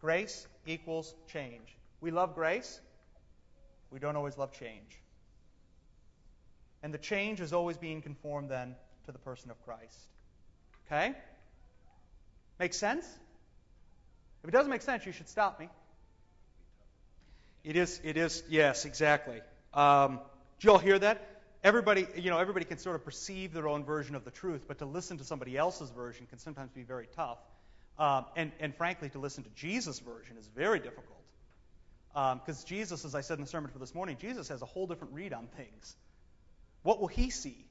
Grace 0.00 0.46
equals 0.66 1.14
change. 1.32 1.76
We 2.00 2.10
love 2.10 2.34
grace, 2.34 2.80
we 3.90 3.98
don't 3.98 4.16
always 4.16 4.38
love 4.38 4.52
change. 4.52 5.00
And 6.82 6.94
the 6.94 6.98
change 6.98 7.40
is 7.40 7.52
always 7.52 7.76
being 7.76 8.00
conformed 8.00 8.50
then 8.50 8.74
to 9.04 9.12
the 9.12 9.18
person 9.18 9.50
of 9.50 9.62
Christ. 9.64 9.98
Okay? 10.86 11.14
Make 12.58 12.72
sense? 12.72 13.06
If 14.42 14.48
it 14.48 14.52
doesn't 14.52 14.70
make 14.70 14.82
sense, 14.82 15.04
you 15.04 15.12
should 15.12 15.28
stop 15.28 15.60
me. 15.60 15.68
It 17.62 17.76
is, 17.76 18.00
it 18.02 18.16
is, 18.16 18.42
yes, 18.48 18.86
exactly. 18.86 19.42
Um, 19.74 20.20
do 20.58 20.66
you 20.66 20.72
all 20.72 20.78
hear 20.78 20.98
that? 20.98 21.26
Everybody, 21.62 22.06
you 22.16 22.30
know, 22.30 22.38
everybody 22.38 22.64
can 22.64 22.78
sort 22.78 22.96
of 22.96 23.04
perceive 23.04 23.52
their 23.52 23.68
own 23.68 23.84
version 23.84 24.14
of 24.14 24.24
the 24.24 24.30
truth, 24.30 24.64
but 24.66 24.78
to 24.78 24.86
listen 24.86 25.18
to 25.18 25.24
somebody 25.24 25.58
else's 25.58 25.90
version 25.90 26.26
can 26.26 26.38
sometimes 26.38 26.70
be 26.70 26.82
very 26.82 27.06
tough. 27.14 27.38
Um, 28.00 28.24
and, 28.34 28.50
and 28.60 28.74
frankly, 28.74 29.10
to 29.10 29.18
listen 29.18 29.44
to 29.44 29.50
Jesus' 29.50 29.98
version 29.98 30.38
is 30.38 30.48
very 30.56 30.78
difficult. 30.78 31.20
Because 32.14 32.62
um, 32.62 32.66
Jesus, 32.66 33.04
as 33.04 33.14
I 33.14 33.20
said 33.20 33.36
in 33.38 33.44
the 33.44 33.50
sermon 33.50 33.70
for 33.70 33.78
this 33.78 33.94
morning, 33.94 34.16
Jesus 34.18 34.48
has 34.48 34.62
a 34.62 34.66
whole 34.66 34.86
different 34.86 35.12
read 35.12 35.34
on 35.34 35.46
things. 35.48 35.96
What 36.82 36.98
will 36.98 37.08
he 37.08 37.28
see? 37.28 37.66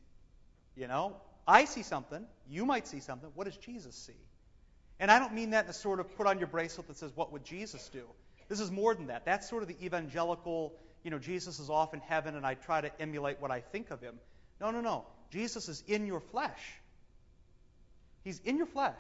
You 0.76 0.88
know, 0.88 1.16
I 1.48 1.66
see 1.66 1.82
something, 1.82 2.26
you 2.48 2.64
might 2.64 2.88
see 2.88 3.00
something. 3.00 3.32
What 3.34 3.46
does 3.46 3.58
Jesus 3.58 3.96
see? 3.96 4.14
And 5.00 5.10
I 5.10 5.18
don't 5.18 5.34
mean 5.34 5.50
that 5.50 5.66
in 5.66 5.72
a 5.72 5.74
sort 5.74 6.00
of 6.00 6.16
put 6.16 6.28
on 6.28 6.38
your 6.38 6.48
bracelet 6.48 6.88
that 6.90 6.98
says, 6.98 7.12
What 7.16 7.32
would 7.34 7.44
Jesus 7.44 7.90
do? 7.90 8.04
This 8.50 8.60
is 8.60 8.70
more 8.70 8.94
than 8.94 9.08
that. 9.08 9.26
That's 9.26 9.50
sort 9.50 9.64
of 9.64 9.68
the 9.68 9.84
evangelical, 9.84 10.74
you 11.04 11.10
know, 11.10 11.18
Jesus 11.18 11.60
is 11.60 11.72
off 11.72 11.96
in 11.96 12.02
heaven 12.02 12.36
and 12.36 12.46
I 12.46 12.54
try 12.54 12.82
to 12.82 13.02
emulate 13.02 13.42
what 13.42 13.50
I 13.50 13.62
think 13.62 13.90
of 13.90 14.00
him. 14.00 14.16
No, 14.62 14.70
no, 14.70 14.82
no. 14.82 15.06
Jesus 15.32 15.70
is 15.70 15.84
in 15.88 16.06
your 16.06 16.20
flesh. 16.20 16.62
He's 18.24 18.40
in 18.40 18.58
your 18.58 18.68
flesh. 18.68 19.00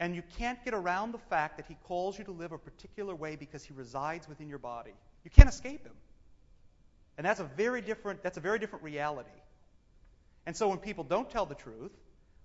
And 0.00 0.14
you 0.14 0.22
can't 0.38 0.62
get 0.64 0.74
around 0.74 1.12
the 1.12 1.18
fact 1.18 1.56
that 1.56 1.66
he 1.66 1.76
calls 1.84 2.18
you 2.18 2.24
to 2.24 2.30
live 2.30 2.52
a 2.52 2.58
particular 2.58 3.14
way 3.14 3.36
because 3.36 3.64
he 3.64 3.72
resides 3.74 4.28
within 4.28 4.48
your 4.48 4.58
body. 4.58 4.92
You 5.24 5.30
can't 5.30 5.48
escape 5.48 5.84
him. 5.84 5.94
And 7.16 7.26
that's 7.26 7.40
a 7.40 7.44
very 7.44 7.80
different 7.80 8.22
that's 8.22 8.36
a 8.36 8.40
very 8.40 8.60
different 8.60 8.84
reality. 8.84 9.28
And 10.46 10.56
so 10.56 10.68
when 10.68 10.78
people 10.78 11.04
don't 11.04 11.28
tell 11.28 11.46
the 11.46 11.56
truth, 11.56 11.90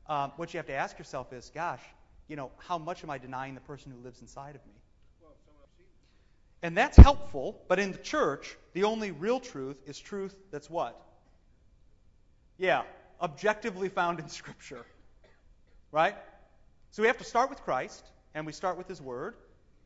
um, 0.08 0.32
what 0.36 0.54
you 0.54 0.58
have 0.58 0.66
to 0.68 0.74
ask 0.74 0.98
yourself 0.98 1.32
is, 1.32 1.52
gosh, 1.54 1.80
you 2.28 2.36
know, 2.36 2.52
how 2.58 2.78
much 2.78 3.04
am 3.04 3.10
I 3.10 3.18
denying 3.18 3.54
the 3.54 3.62
person 3.62 3.92
who 3.92 4.04
lives 4.04 4.20
inside 4.20 4.56
of 4.56 4.66
me? 4.66 4.74
And 6.63 6.78
that's 6.78 6.96
helpful, 6.96 7.62
but 7.68 7.78
in 7.78 7.92
the 7.92 7.98
church, 7.98 8.56
the 8.72 8.86
only 8.86 9.12
real 9.12 9.42
truth 9.42 9.78
is 9.86 10.00
truth 10.00 10.34
that's 10.50 10.70
what? 10.70 11.00
Yeah, 12.58 12.84
objectively 13.22 13.89
found 13.89 14.20
in 14.20 14.30
Scripture. 14.30 14.86
Right? 15.92 16.16
So 16.94 17.02
we 17.02 17.08
have 17.08 17.18
to 17.18 17.24
start 17.24 17.50
with 17.50 17.64
Christ, 17.64 18.06
and 18.36 18.46
we 18.46 18.52
start 18.52 18.78
with 18.78 18.88
His 18.88 19.02
Word, 19.02 19.34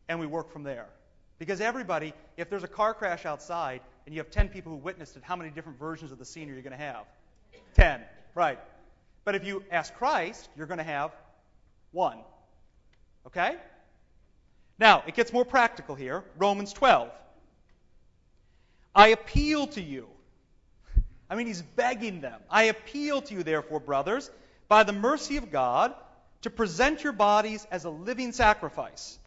and 0.09 0.19
we 0.19 0.27
work 0.27 0.51
from 0.51 0.63
there. 0.63 0.87
Because 1.39 1.61
everybody, 1.61 2.13
if 2.35 2.49
there's 2.49 2.65
a 2.65 2.67
car 2.67 2.93
crash 2.93 3.25
outside 3.25 3.79
and 4.05 4.13
you 4.13 4.19
have 4.19 4.29
10 4.29 4.49
people 4.49 4.73
who 4.73 4.77
witnessed 4.79 5.15
it, 5.15 5.23
how 5.23 5.37
many 5.37 5.49
different 5.49 5.79
versions 5.79 6.11
of 6.11 6.19
the 6.19 6.25
scene 6.25 6.49
are 6.49 6.53
you 6.53 6.61
going 6.61 6.77
to 6.77 6.77
have? 6.77 7.05
10. 7.75 8.01
Right. 8.35 8.59
But 9.23 9.35
if 9.35 9.45
you 9.45 9.63
ask 9.71 9.93
Christ, 9.95 10.49
you're 10.57 10.67
going 10.67 10.79
to 10.79 10.83
have 10.83 11.15
one. 11.91 12.17
Okay? 13.25 13.55
Now, 14.77 15.01
it 15.07 15.15
gets 15.15 15.31
more 15.31 15.45
practical 15.45 15.95
here. 15.95 16.25
Romans 16.37 16.73
12. 16.73 17.09
I 18.93 19.09
appeal 19.09 19.67
to 19.67 19.81
you. 19.81 20.07
I 21.29 21.35
mean, 21.35 21.47
he's 21.47 21.61
begging 21.61 22.19
them. 22.19 22.41
I 22.49 22.63
appeal 22.63 23.21
to 23.21 23.33
you, 23.33 23.43
therefore, 23.43 23.79
brothers, 23.79 24.29
by 24.67 24.83
the 24.83 24.93
mercy 24.93 25.37
of 25.37 25.53
God, 25.53 25.93
to 26.41 26.49
present 26.49 27.03
your 27.03 27.13
bodies 27.13 27.65
as 27.71 27.85
a 27.85 27.89
living 27.89 28.31
sacrifice, 28.31 29.17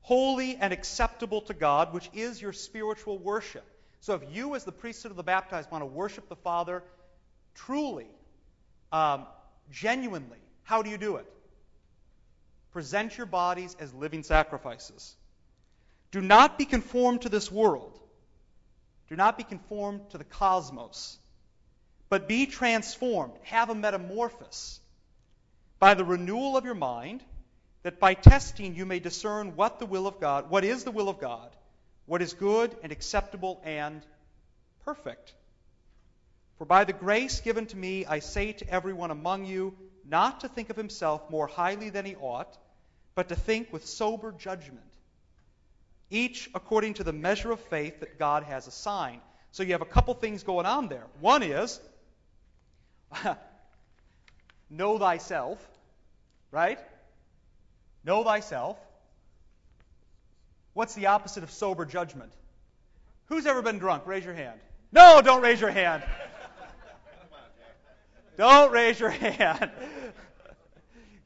holy 0.00 0.56
and 0.56 0.72
acceptable 0.72 1.42
to 1.42 1.54
God, 1.54 1.92
which 1.92 2.08
is 2.14 2.40
your 2.40 2.52
spiritual 2.52 3.18
worship. 3.18 3.64
So 4.00 4.14
if 4.14 4.22
you, 4.34 4.54
as 4.54 4.64
the 4.64 4.72
priesthood 4.72 5.10
of 5.10 5.16
the 5.16 5.22
baptized, 5.22 5.70
want 5.70 5.82
to 5.82 5.86
worship 5.86 6.28
the 6.28 6.36
Father 6.36 6.82
truly, 7.54 8.08
um, 8.92 9.26
genuinely, 9.70 10.38
how 10.62 10.82
do 10.82 10.90
you 10.90 10.98
do 10.98 11.16
it? 11.16 11.26
Present 12.72 13.16
your 13.16 13.26
bodies 13.26 13.76
as 13.78 13.92
living 13.92 14.22
sacrifices. 14.22 15.14
Do 16.12 16.20
not 16.20 16.56
be 16.56 16.64
conformed 16.64 17.22
to 17.22 17.28
this 17.28 17.50
world. 17.52 17.98
Do 19.08 19.16
not 19.16 19.36
be 19.36 19.44
conformed 19.44 20.10
to 20.10 20.18
the 20.18 20.24
cosmos, 20.24 21.18
but 22.08 22.28
be 22.28 22.46
transformed. 22.46 23.34
Have 23.42 23.70
a 23.70 23.74
metamorphosis 23.74 24.80
by 25.80 25.94
the 25.94 26.04
renewal 26.04 26.56
of 26.56 26.64
your 26.64 26.74
mind, 26.74 27.24
that 27.82 27.98
by 27.98 28.14
testing 28.14 28.76
you 28.76 28.86
may 28.86 29.00
discern 29.00 29.56
what 29.56 29.78
the 29.78 29.86
will 29.86 30.06
of 30.06 30.20
God, 30.20 30.50
what 30.50 30.64
is 30.64 30.84
the 30.84 30.90
will 30.90 31.08
of 31.08 31.18
God, 31.18 31.50
what 32.06 32.22
is 32.22 32.34
good 32.34 32.76
and 32.82 32.92
acceptable 32.92 33.60
and 33.64 34.02
perfect. 34.84 35.34
For 36.58 36.66
by 36.66 36.84
the 36.84 36.92
grace 36.92 37.40
given 37.40 37.64
to 37.66 37.76
me, 37.76 38.04
I 38.04 38.18
say 38.18 38.52
to 38.52 38.68
everyone 38.68 39.10
among 39.10 39.46
you, 39.46 39.74
not 40.04 40.40
to 40.40 40.48
think 40.48 40.68
of 40.68 40.76
himself 40.76 41.30
more 41.30 41.46
highly 41.46 41.88
than 41.88 42.04
he 42.04 42.16
ought, 42.16 42.58
but 43.14 43.30
to 43.30 43.34
think 43.34 43.72
with 43.72 43.86
sober 43.86 44.32
judgment, 44.32 44.80
each 46.10 46.50
according 46.54 46.94
to 46.94 47.04
the 47.04 47.12
measure 47.12 47.50
of 47.50 47.60
faith 47.60 48.00
that 48.00 48.18
God 48.18 48.42
has 48.42 48.66
assigned. 48.66 49.22
So 49.52 49.62
you 49.62 49.72
have 49.72 49.82
a 49.82 49.86
couple 49.86 50.12
things 50.14 50.42
going 50.42 50.66
on 50.66 50.88
there. 50.88 51.06
One 51.20 51.42
is, 51.42 51.80
know 54.70 54.98
thyself, 54.98 55.69
right? 56.50 56.78
Know 58.04 58.24
thyself. 58.24 58.78
What's 60.72 60.94
the 60.94 61.06
opposite 61.06 61.42
of 61.42 61.50
sober 61.50 61.84
judgment? 61.84 62.32
Who's 63.26 63.46
ever 63.46 63.62
been 63.62 63.78
drunk? 63.78 64.06
Raise 64.06 64.24
your 64.24 64.34
hand. 64.34 64.60
No, 64.92 65.20
don't 65.22 65.42
raise 65.42 65.60
your 65.60 65.70
hand. 65.70 66.02
Don't 68.36 68.72
raise 68.72 68.98
your 68.98 69.10
hand. 69.10 69.70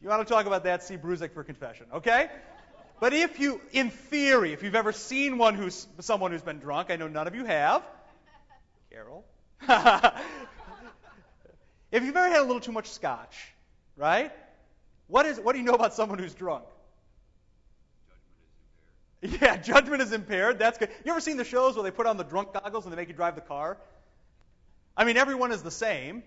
You 0.03 0.09
want 0.09 0.27
to 0.27 0.33
talk 0.33 0.47
about 0.47 0.65
that? 0.65 0.83
See 0.83 0.97
Bruzek 0.97 1.33
for 1.33 1.45
confession, 1.45 1.87
okay? 1.95 2.29
But 3.01 3.15
if 3.15 3.41
you, 3.41 3.61
in 3.73 3.91
theory, 3.91 4.53
if 4.53 4.63
you've 4.63 4.75
ever 4.75 4.93
seen 4.93 5.39
one 5.39 5.55
who's 5.55 5.87
someone 6.01 6.31
who's 6.33 6.43
been 6.43 6.59
drunk, 6.59 6.91
I 6.91 6.97
know 6.97 7.09
none 7.09 7.27
of 7.27 7.35
you 7.35 7.45
have. 7.45 7.83
Carol. 8.91 9.25
if 11.93 12.03
you've 12.03 12.17
ever 12.17 12.29
had 12.29 12.41
a 12.41 12.45
little 12.45 12.61
too 12.61 12.73
much 12.73 12.91
scotch, 12.91 13.37
right? 13.97 14.33
What 15.07 15.27
is 15.27 15.39
what 15.39 15.53
do 15.53 15.59
you 15.59 15.65
know 15.65 15.75
about 15.75 15.95
someone 15.95 16.19
who's 16.19 16.35
drunk? 16.35 16.65
Yeah, 19.41 19.57
judgment 19.57 20.03
is 20.03 20.13
impaired. 20.13 20.59
That's 20.59 20.77
good. 20.77 20.91
You 21.03 21.13
ever 21.13 21.21
seen 21.21 21.39
the 21.39 21.45
shows 21.45 21.77
where 21.77 21.83
they 21.83 21.91
put 21.91 22.07
on 22.07 22.19
the 22.19 22.25
drunk 22.25 22.53
goggles 22.53 22.85
and 22.85 22.93
they 22.93 22.97
make 22.97 23.09
you 23.09 23.15
drive 23.15 23.37
the 23.37 23.41
car? 23.41 23.79
I 24.97 25.05
mean, 25.05 25.17
everyone 25.17 25.51
is 25.51 25.63
the 25.63 25.71
same 25.71 26.23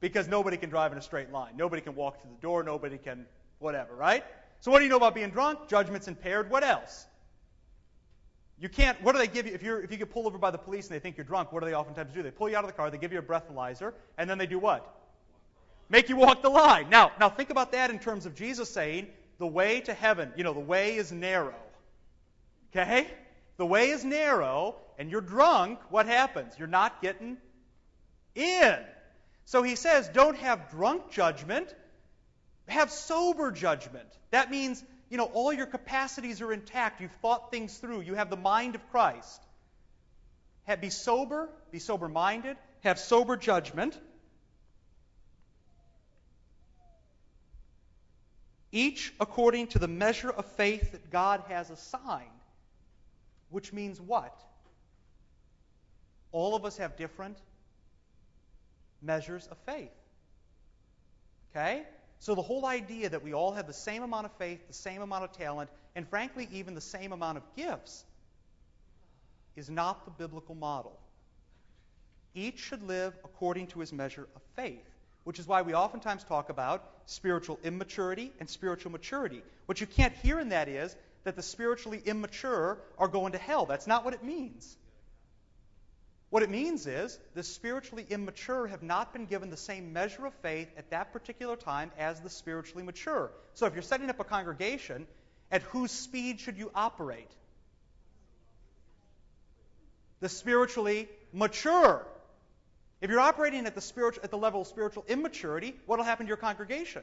because 0.00 0.28
nobody 0.28 0.56
can 0.56 0.70
drive 0.70 0.92
in 0.92 0.98
a 0.98 1.02
straight 1.02 1.32
line. 1.32 1.56
Nobody 1.56 1.82
can 1.82 1.96
walk 1.96 2.22
through 2.22 2.30
the 2.30 2.40
door. 2.40 2.62
Nobody 2.62 2.96
can 2.96 3.26
whatever, 3.58 3.94
right? 3.94 4.24
So 4.60 4.70
what 4.70 4.78
do 4.78 4.84
you 4.84 4.90
know 4.90 4.96
about 4.96 5.16
being 5.16 5.30
drunk? 5.30 5.68
Judgment's 5.68 6.06
impaired. 6.06 6.48
What 6.48 6.62
else? 6.62 7.06
You 8.60 8.68
can't. 8.68 9.00
What 9.02 9.12
do 9.12 9.18
they 9.18 9.28
give 9.28 9.46
you 9.46 9.54
if 9.54 9.62
you 9.62 9.76
if 9.76 9.90
you 9.90 9.96
get 9.96 10.10
pulled 10.12 10.26
over 10.26 10.38
by 10.38 10.50
the 10.50 10.58
police 10.58 10.86
and 10.86 10.94
they 10.94 11.00
think 11.00 11.16
you're 11.16 11.24
drunk? 11.24 11.52
What 11.52 11.60
do 11.60 11.66
they 11.66 11.74
oftentimes 11.74 12.12
do? 12.12 12.22
They 12.22 12.30
pull 12.30 12.48
you 12.48 12.56
out 12.56 12.64
of 12.64 12.70
the 12.70 12.76
car. 12.76 12.90
They 12.90 12.98
give 12.98 13.12
you 13.12 13.18
a 13.18 13.22
breathalyzer, 13.22 13.92
and 14.16 14.28
then 14.28 14.38
they 14.38 14.46
do 14.46 14.58
what? 14.58 14.97
Make 15.90 16.08
you 16.08 16.16
walk 16.16 16.42
the 16.42 16.50
line. 16.50 16.90
Now, 16.90 17.12
now 17.18 17.28
think 17.28 17.50
about 17.50 17.72
that 17.72 17.90
in 17.90 17.98
terms 17.98 18.26
of 18.26 18.34
Jesus 18.34 18.68
saying 18.70 19.06
the 19.38 19.46
way 19.46 19.80
to 19.80 19.94
heaven. 19.94 20.32
You 20.36 20.44
know, 20.44 20.52
the 20.52 20.60
way 20.60 20.96
is 20.96 21.12
narrow. 21.12 21.54
Okay, 22.70 23.06
the 23.56 23.64
way 23.64 23.90
is 23.90 24.04
narrow, 24.04 24.76
and 24.98 25.10
you're 25.10 25.22
drunk. 25.22 25.78
What 25.88 26.06
happens? 26.06 26.54
You're 26.58 26.68
not 26.68 27.00
getting 27.00 27.38
in. 28.34 28.76
So 29.46 29.62
he 29.62 29.76
says, 29.76 30.08
don't 30.08 30.36
have 30.36 30.70
drunk 30.70 31.10
judgment. 31.10 31.74
Have 32.66 32.90
sober 32.90 33.50
judgment. 33.50 34.08
That 34.30 34.50
means, 34.50 34.84
you 35.08 35.16
know, 35.16 35.24
all 35.24 35.54
your 35.54 35.64
capacities 35.64 36.42
are 36.42 36.52
intact. 36.52 37.00
You've 37.00 37.16
thought 37.22 37.50
things 37.50 37.78
through. 37.78 38.02
You 38.02 38.14
have 38.14 38.28
the 38.28 38.36
mind 38.36 38.74
of 38.74 38.86
Christ. 38.90 39.42
Have, 40.64 40.82
be 40.82 40.90
sober, 40.90 41.48
be 41.72 41.78
sober 41.78 42.10
minded, 42.10 42.58
have 42.80 42.98
sober 42.98 43.38
judgment. 43.38 43.98
Each 48.70 49.12
according 49.20 49.68
to 49.68 49.78
the 49.78 49.88
measure 49.88 50.30
of 50.30 50.44
faith 50.44 50.92
that 50.92 51.10
God 51.10 51.42
has 51.48 51.70
assigned. 51.70 52.28
Which 53.50 53.72
means 53.72 54.00
what? 54.00 54.38
All 56.32 56.54
of 56.54 56.64
us 56.64 56.76
have 56.76 56.96
different 56.96 57.38
measures 59.00 59.46
of 59.50 59.56
faith. 59.58 59.90
Okay? 61.50 61.84
So 62.18 62.34
the 62.34 62.42
whole 62.42 62.66
idea 62.66 63.08
that 63.08 63.22
we 63.22 63.32
all 63.32 63.52
have 63.52 63.66
the 63.66 63.72
same 63.72 64.02
amount 64.02 64.26
of 64.26 64.32
faith, 64.32 64.66
the 64.66 64.74
same 64.74 65.02
amount 65.02 65.24
of 65.24 65.32
talent, 65.32 65.70
and 65.94 66.06
frankly, 66.08 66.48
even 66.52 66.74
the 66.74 66.80
same 66.80 67.12
amount 67.12 67.38
of 67.38 67.44
gifts 67.56 68.04
is 69.56 69.70
not 69.70 70.04
the 70.04 70.10
biblical 70.10 70.54
model. 70.54 70.98
Each 72.34 72.58
should 72.58 72.82
live 72.82 73.14
according 73.24 73.68
to 73.68 73.80
his 73.80 73.92
measure 73.92 74.28
of 74.36 74.42
faith, 74.54 74.88
which 75.28 75.38
is 75.38 75.46
why 75.46 75.60
we 75.60 75.74
oftentimes 75.74 76.24
talk 76.24 76.48
about 76.48 76.82
spiritual 77.04 77.58
immaturity 77.62 78.32
and 78.40 78.48
spiritual 78.48 78.90
maturity. 78.90 79.42
What 79.66 79.78
you 79.78 79.86
can't 79.86 80.14
hear 80.22 80.40
in 80.40 80.48
that 80.48 80.68
is 80.68 80.96
that 81.24 81.36
the 81.36 81.42
spiritually 81.42 82.00
immature 82.02 82.78
are 82.96 83.08
going 83.08 83.32
to 83.32 83.38
hell. 83.38 83.66
That's 83.66 83.86
not 83.86 84.06
what 84.06 84.14
it 84.14 84.24
means. 84.24 84.74
What 86.30 86.42
it 86.42 86.48
means 86.48 86.86
is 86.86 87.18
the 87.34 87.42
spiritually 87.42 88.06
immature 88.08 88.68
have 88.68 88.82
not 88.82 89.12
been 89.12 89.26
given 89.26 89.50
the 89.50 89.58
same 89.58 89.92
measure 89.92 90.24
of 90.24 90.32
faith 90.36 90.68
at 90.78 90.88
that 90.92 91.12
particular 91.12 91.56
time 91.56 91.90
as 91.98 92.18
the 92.20 92.30
spiritually 92.30 92.82
mature. 92.82 93.30
So 93.52 93.66
if 93.66 93.74
you're 93.74 93.82
setting 93.82 94.08
up 94.08 94.20
a 94.20 94.24
congregation, 94.24 95.06
at 95.50 95.60
whose 95.60 95.90
speed 95.90 96.40
should 96.40 96.56
you 96.56 96.70
operate? 96.74 97.30
The 100.20 100.30
spiritually 100.30 101.06
mature. 101.34 102.06
If 103.00 103.10
you're 103.10 103.20
operating 103.20 103.66
at 103.66 103.74
the, 103.74 103.80
spiritual, 103.80 104.24
at 104.24 104.30
the 104.30 104.38
level 104.38 104.62
of 104.62 104.66
spiritual 104.66 105.04
immaturity, 105.08 105.74
what 105.86 105.98
will 105.98 106.04
happen 106.04 106.26
to 106.26 106.28
your 106.28 106.36
congregation? 106.36 107.02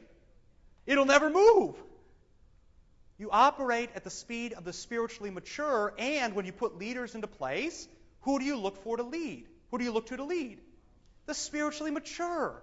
It'll 0.86 1.06
never 1.06 1.30
move. 1.30 1.74
You 3.18 3.30
operate 3.30 3.90
at 3.94 4.04
the 4.04 4.10
speed 4.10 4.52
of 4.52 4.64
the 4.64 4.74
spiritually 4.74 5.30
mature, 5.30 5.94
and 5.98 6.34
when 6.34 6.44
you 6.44 6.52
put 6.52 6.76
leaders 6.76 7.14
into 7.14 7.26
place, 7.26 7.88
who 8.22 8.38
do 8.38 8.44
you 8.44 8.58
look 8.58 8.82
for 8.82 8.98
to 8.98 9.02
lead? 9.02 9.46
Who 9.70 9.78
do 9.78 9.84
you 9.84 9.92
look 9.92 10.06
to 10.06 10.16
to 10.18 10.24
lead? 10.24 10.60
The 11.24 11.34
spiritually 11.34 11.90
mature. 11.90 12.62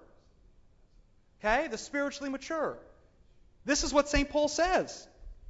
Okay? 1.40 1.68
The 1.68 1.78
spiritually 1.78 2.30
mature. 2.30 2.78
This 3.66 3.84
is 3.84 3.92
what 3.92 4.10
St. 4.10 4.30
Paul 4.30 4.48
says. 4.48 5.08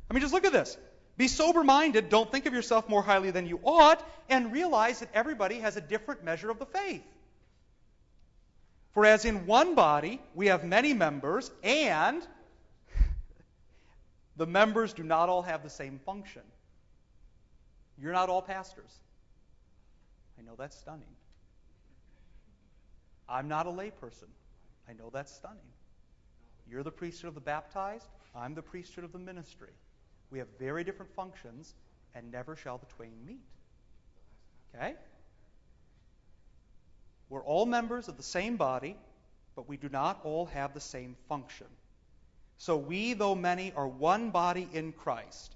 I 0.10 0.14
mean, 0.14 0.22
just 0.22 0.34
look 0.34 0.46
at 0.46 0.54
this. 0.54 0.78
Be 1.18 1.28
sober 1.28 1.64
minded. 1.64 2.10
Don't 2.10 2.32
think 2.32 2.46
of 2.46 2.54
yourself 2.54 2.88
more 2.88 3.04
highly 3.04 3.32
than 3.32 3.46
you 3.46 3.60
ought. 3.64 4.04
And 4.30 4.52
realize 4.52 5.00
that 5.00 5.10
everybody 5.14 5.60
has 5.60 5.78
a 5.78 5.82
different 5.82 6.24
measure 6.24 6.50
of 6.50 6.60
the 6.60 6.66
faith. 6.66 7.04
For 8.94 9.06
as 9.06 9.26
in 9.26 9.46
one 9.46 9.76
body 9.76 10.22
we 10.36 10.48
have 10.48 10.64
many 10.64 10.94
members, 10.94 11.52
and 11.64 12.26
the 14.38 14.46
members 14.46 14.94
do 14.94 15.04
not 15.04 15.30
all 15.30 15.42
have 15.42 15.64
the 15.64 15.70
same 15.70 16.00
function. 16.06 16.44
You're 18.00 18.14
not 18.14 18.30
all 18.30 18.42
pastors. 18.42 19.00
I 20.38 20.44
know 20.44 20.54
that's 20.58 20.78
stunning. 20.78 21.16
I'm 23.28 23.48
not 23.48 23.66
a 23.66 23.70
layperson. 23.70 24.30
I 24.88 24.94
know 24.94 25.10
that's 25.12 25.34
stunning. 25.34 25.60
You're 26.70 26.84
the 26.84 26.92
priesthood 26.92 27.30
of 27.30 27.36
the 27.36 27.42
baptized. 27.42 28.08
I'm 28.36 28.54
the 28.54 28.62
priesthood 28.62 29.04
of 29.04 29.12
the 29.12 29.20
ministry. 29.20 29.72
We 30.30 30.40
have 30.40 30.48
very 30.60 30.84
different 30.84 31.14
functions, 31.14 31.76
and 32.16 32.32
never 32.32 32.56
shall 32.56 32.78
the 32.78 32.86
twain 32.88 33.14
meet. 33.26 33.42
Okay? 34.76 34.96
We're 37.34 37.44
all 37.44 37.66
members 37.66 38.08
of 38.08 38.18
the 38.18 38.24
same 38.24 38.58
body, 38.58 38.96
but 39.56 39.68
we 39.68 39.76
do 39.76 39.90
not 39.90 40.20
all 40.24 40.46
have 40.46 40.76
the 40.76 40.80
same 40.80 41.16
function. 41.28 41.66
So 42.60 42.78
we, 42.78 43.14
though 43.14 43.34
many, 43.34 43.74
are 43.76 43.88
one 43.88 44.30
body 44.30 44.70
in 44.72 44.92
Christ, 44.92 45.56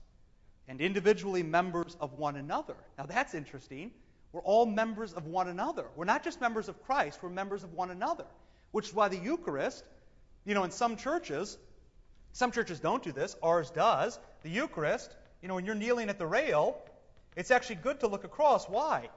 and 0.67 0.81
individually 0.81 1.43
members 1.43 1.95
of 2.01 2.13
one 2.13 2.35
another. 2.35 2.73
Now 2.97 3.05
that's 3.05 3.35
interesting 3.35 3.91
we're 4.31 4.41
all 4.41 4.65
members 4.65 5.13
of 5.13 5.27
one 5.27 5.47
another. 5.47 5.85
We're 5.95 6.05
not 6.05 6.23
just 6.23 6.41
members 6.41 6.67
of 6.67 6.83
Christ, 6.83 7.19
we're 7.21 7.29
members 7.29 7.63
of 7.63 7.73
one 7.73 7.91
another. 7.91 8.25
Which 8.71 8.87
is 8.87 8.93
why 8.95 9.07
the 9.07 9.17
Eucharist, 9.17 9.83
you 10.45 10.55
know, 10.55 10.63
in 10.63 10.71
some 10.71 10.97
churches, 10.97 11.59
some 12.33 12.51
churches 12.51 12.79
don't 12.79 13.03
do 13.03 13.11
this, 13.11 13.35
ours 13.43 13.69
does. 13.69 14.19
The 14.41 14.49
Eucharist, 14.49 15.15
You 15.43 15.47
know, 15.47 15.53
when 15.53 15.65
you're 15.65 15.75
kneeling 15.75 16.09
at 16.09 16.17
the 16.17 16.25
rail, 16.25 16.81
it's 17.35 17.51
actually 17.51 17.75
good 17.75 17.99
to 17.99 18.07
look 18.07 18.23
across. 18.23 18.67
Why? 18.67 19.09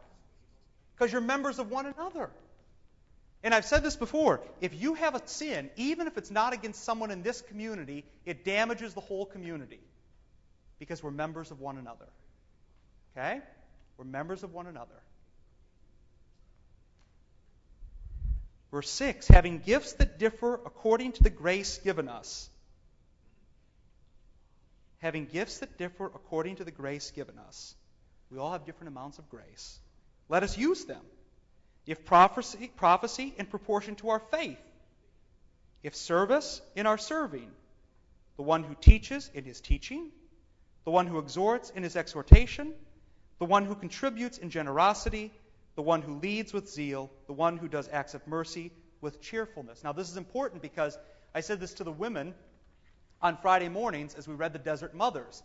Because 0.94 1.10
you're 1.10 1.22
members 1.22 1.58
of 1.58 1.70
one 1.70 1.86
another. 1.86 2.30
And 3.42 3.54
I've 3.54 3.64
said 3.64 3.82
this 3.82 3.96
before 3.96 4.42
if 4.60 4.80
you 4.80 4.94
have 4.94 5.14
a 5.14 5.22
sin, 5.26 5.70
even 5.76 6.06
if 6.06 6.18
it's 6.18 6.30
not 6.30 6.52
against 6.52 6.84
someone 6.84 7.10
in 7.10 7.22
this 7.22 7.40
community, 7.40 8.04
it 8.26 8.44
damages 8.44 8.94
the 8.94 9.00
whole 9.00 9.24
community 9.24 9.80
because 10.78 11.02
we're 11.02 11.10
members 11.10 11.50
of 11.50 11.60
one 11.60 11.78
another. 11.78 12.08
Okay? 13.16 13.40
We're 13.96 14.04
members 14.04 14.42
of 14.42 14.52
one 14.52 14.66
another. 14.66 14.94
Verse 18.70 18.88
6 18.90 19.26
having 19.28 19.58
gifts 19.58 19.94
that 19.94 20.18
differ 20.18 20.54
according 20.54 21.12
to 21.12 21.22
the 21.22 21.30
grace 21.30 21.78
given 21.78 22.08
us. 22.08 22.48
Having 24.98 25.26
gifts 25.26 25.58
that 25.58 25.78
differ 25.78 26.06
according 26.06 26.56
to 26.56 26.64
the 26.64 26.70
grace 26.70 27.10
given 27.10 27.38
us. 27.38 27.74
We 28.30 28.38
all 28.38 28.52
have 28.52 28.66
different 28.66 28.88
amounts 28.88 29.18
of 29.18 29.28
grace. 29.28 29.78
Let 30.28 30.42
us 30.42 30.56
use 30.56 30.84
them. 30.84 31.00
If 31.90 32.04
prophecy, 32.04 32.70
prophecy 32.76 33.34
in 33.36 33.46
proportion 33.46 33.96
to 33.96 34.10
our 34.10 34.20
faith. 34.20 34.58
If 35.82 35.96
service, 35.96 36.60
in 36.76 36.86
our 36.86 36.98
serving. 36.98 37.50
The 38.36 38.42
one 38.42 38.62
who 38.62 38.74
teaches 38.80 39.30
in 39.34 39.44
his 39.44 39.60
teaching. 39.60 40.10
The 40.84 40.90
one 40.90 41.06
who 41.06 41.18
exhorts 41.18 41.70
in 41.70 41.82
his 41.82 41.96
exhortation. 41.96 42.74
The 43.38 43.46
one 43.46 43.64
who 43.64 43.74
contributes 43.74 44.38
in 44.38 44.50
generosity 44.50 45.32
the 45.80 45.82
one 45.82 46.02
who 46.02 46.16
leads 46.16 46.52
with 46.52 46.68
zeal, 46.68 47.10
the 47.26 47.32
one 47.32 47.56
who 47.56 47.66
does 47.68 47.88
acts 47.90 48.14
of 48.14 48.26
mercy 48.26 48.70
with 49.00 49.20
cheerfulness. 49.22 49.82
Now, 49.82 49.92
this 49.92 50.10
is 50.10 50.16
important 50.16 50.60
because 50.60 50.98
I 51.34 51.40
said 51.40 51.60
this 51.60 51.74
to 51.74 51.84
the 51.84 51.92
women 51.92 52.34
on 53.22 53.38
Friday 53.38 53.68
mornings 53.68 54.14
as 54.14 54.26
we 54.28 54.34
read 54.34 54.52
the 54.52 54.58
Desert 54.58 54.94
Mothers. 54.94 55.42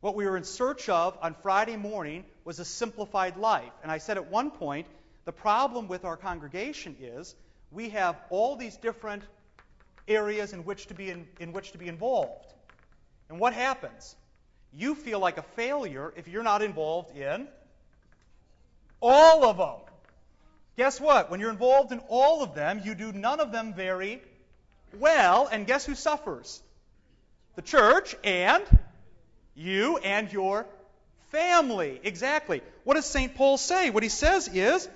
What 0.00 0.14
we 0.14 0.26
were 0.26 0.36
in 0.36 0.44
search 0.44 0.88
of 0.88 1.18
on 1.20 1.34
Friday 1.42 1.76
morning 1.76 2.24
was 2.44 2.58
a 2.60 2.64
simplified 2.64 3.36
life. 3.36 3.72
And 3.82 3.90
I 3.92 3.98
said 3.98 4.16
at 4.16 4.30
one 4.30 4.50
point, 4.50 4.86
the 5.24 5.32
problem 5.32 5.88
with 5.88 6.04
our 6.04 6.16
congregation 6.16 6.96
is 7.00 7.34
we 7.70 7.90
have 7.90 8.16
all 8.30 8.56
these 8.56 8.76
different 8.76 9.22
areas 10.06 10.52
in 10.52 10.64
which 10.64 10.86
to 10.86 10.94
be 10.94 11.10
in, 11.10 11.26
in 11.40 11.52
which 11.52 11.72
to 11.72 11.78
be 11.78 11.88
involved. 11.88 12.52
And 13.28 13.38
what 13.38 13.52
happens? 13.52 14.14
You 14.72 14.94
feel 14.94 15.18
like 15.18 15.38
a 15.38 15.42
failure 15.42 16.12
if 16.16 16.28
you're 16.28 16.42
not 16.42 16.62
involved 16.62 17.16
in 17.16 17.48
all 19.00 19.44
of 19.44 19.56
them. 19.58 19.94
Guess 20.76 21.00
what? 21.00 21.30
When 21.30 21.40
you're 21.40 21.50
involved 21.50 21.92
in 21.92 22.00
all 22.08 22.42
of 22.42 22.54
them, 22.54 22.80
you 22.84 22.94
do 22.94 23.12
none 23.12 23.40
of 23.40 23.52
them 23.52 23.74
very 23.74 24.20
well. 24.98 25.48
And 25.50 25.66
guess 25.66 25.86
who 25.86 25.94
suffers? 25.94 26.62
The 27.54 27.62
church 27.62 28.16
and 28.24 28.64
you 29.54 29.98
and 29.98 30.32
your 30.32 30.66
family. 31.30 32.00
Exactly. 32.02 32.60
What 32.82 32.94
does 32.94 33.06
St. 33.06 33.34
Paul 33.34 33.56
say? 33.56 33.90
What 33.90 34.02
he 34.02 34.08
says 34.08 34.48
is 34.48 34.88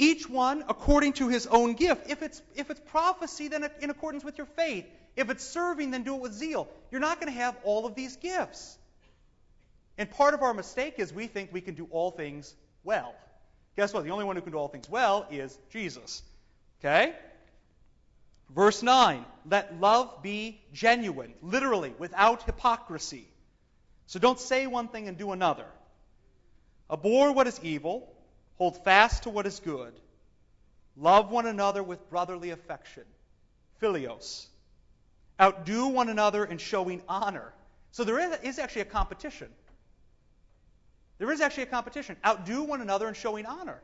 each 0.00 0.28
one 0.28 0.64
according 0.68 1.12
to 1.14 1.28
his 1.28 1.46
own 1.46 1.74
gift. 1.74 2.10
If 2.10 2.22
it's, 2.22 2.40
if 2.56 2.70
it's 2.70 2.80
prophecy, 2.80 3.48
then 3.48 3.68
in 3.80 3.90
accordance 3.90 4.24
with 4.24 4.38
your 4.38 4.46
faith. 4.46 4.86
If 5.14 5.28
it's 5.28 5.44
serving, 5.44 5.90
then 5.90 6.04
do 6.04 6.14
it 6.14 6.22
with 6.22 6.32
zeal. 6.32 6.68
You're 6.90 7.00
not 7.00 7.20
going 7.20 7.32
to 7.32 7.38
have 7.38 7.56
all 7.64 7.84
of 7.84 7.94
these 7.94 8.16
gifts. 8.16 8.78
And 9.98 10.10
part 10.10 10.32
of 10.32 10.42
our 10.42 10.54
mistake 10.54 10.94
is 10.96 11.12
we 11.12 11.26
think 11.26 11.52
we 11.52 11.60
can 11.60 11.74
do 11.74 11.86
all 11.90 12.10
things 12.10 12.54
well. 12.82 13.14
Guess 13.76 13.92
what? 13.92 14.04
The 14.04 14.10
only 14.10 14.24
one 14.24 14.36
who 14.36 14.42
can 14.42 14.52
do 14.52 14.58
all 14.58 14.68
things 14.68 14.88
well 14.88 15.26
is 15.30 15.56
Jesus. 15.70 16.22
Okay? 16.80 17.14
Verse 18.48 18.82
9 18.82 19.24
let 19.48 19.78
love 19.80 20.22
be 20.22 20.60
genuine, 20.72 21.34
literally, 21.42 21.94
without 21.98 22.42
hypocrisy. 22.44 23.26
So 24.06 24.18
don't 24.18 24.40
say 24.40 24.66
one 24.66 24.88
thing 24.88 25.08
and 25.08 25.18
do 25.18 25.32
another. 25.32 25.66
Abhor 26.90 27.32
what 27.32 27.46
is 27.46 27.60
evil, 27.62 28.08
hold 28.60 28.84
fast 28.84 29.22
to 29.22 29.30
what 29.30 29.46
is 29.46 29.58
good. 29.58 29.94
Love 30.94 31.30
one 31.30 31.46
another 31.46 31.82
with 31.82 32.10
brotherly 32.10 32.50
affection. 32.50 33.04
Philios. 33.80 34.48
Outdo 35.40 35.88
one 35.88 36.10
another 36.10 36.44
in 36.44 36.58
showing 36.58 37.00
honor. 37.08 37.54
So 37.92 38.04
there 38.04 38.18
is 38.42 38.58
actually 38.58 38.82
a 38.82 38.84
competition. 38.84 39.48
There 41.16 41.32
is 41.32 41.40
actually 41.40 41.62
a 41.62 41.72
competition. 41.78 42.16
Outdo 42.22 42.62
one 42.64 42.82
another 42.82 43.08
in 43.08 43.14
showing 43.14 43.46
honor. 43.46 43.80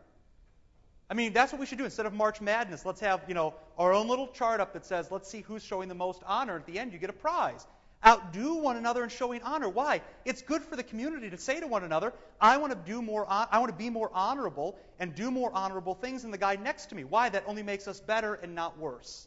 I 1.08 1.14
mean, 1.14 1.32
that's 1.32 1.52
what 1.52 1.58
we 1.58 1.64
should 1.64 1.78
do. 1.78 1.84
Instead 1.84 2.04
of 2.04 2.12
March 2.12 2.42
Madness, 2.42 2.84
let's 2.84 3.00
have, 3.00 3.22
you 3.28 3.34
know, 3.34 3.54
our 3.78 3.94
own 3.94 4.08
little 4.08 4.28
chart 4.28 4.60
up 4.60 4.74
that 4.74 4.84
says, 4.84 5.10
let's 5.10 5.30
see 5.30 5.40
who's 5.40 5.62
showing 5.62 5.88
the 5.88 5.94
most 5.94 6.20
honor. 6.26 6.56
At 6.56 6.66
the 6.66 6.78
end, 6.78 6.92
you 6.92 6.98
get 6.98 7.08
a 7.08 7.14
prize. 7.14 7.66
Outdo 8.06 8.56
one 8.56 8.76
another 8.76 9.02
in 9.02 9.08
showing 9.08 9.42
honor. 9.42 9.68
Why? 9.68 10.00
It's 10.24 10.40
good 10.40 10.62
for 10.62 10.76
the 10.76 10.84
community 10.84 11.28
to 11.30 11.38
say 11.38 11.58
to 11.58 11.66
one 11.66 11.82
another, 11.82 12.12
I 12.40 12.58
want 12.58 12.72
to 12.72 12.78
do 12.78 13.02
more 13.02 13.26
I 13.28 13.58
want 13.58 13.72
to 13.72 13.76
be 13.76 13.90
more 13.90 14.10
honorable 14.14 14.78
and 15.00 15.14
do 15.14 15.30
more 15.30 15.50
honorable 15.52 15.94
things 15.94 16.22
than 16.22 16.30
the 16.30 16.38
guy 16.38 16.54
next 16.54 16.86
to 16.86 16.94
me. 16.94 17.02
Why? 17.02 17.28
That 17.28 17.44
only 17.48 17.64
makes 17.64 17.88
us 17.88 17.98
better 17.98 18.34
and 18.34 18.54
not 18.54 18.78
worse. 18.78 19.26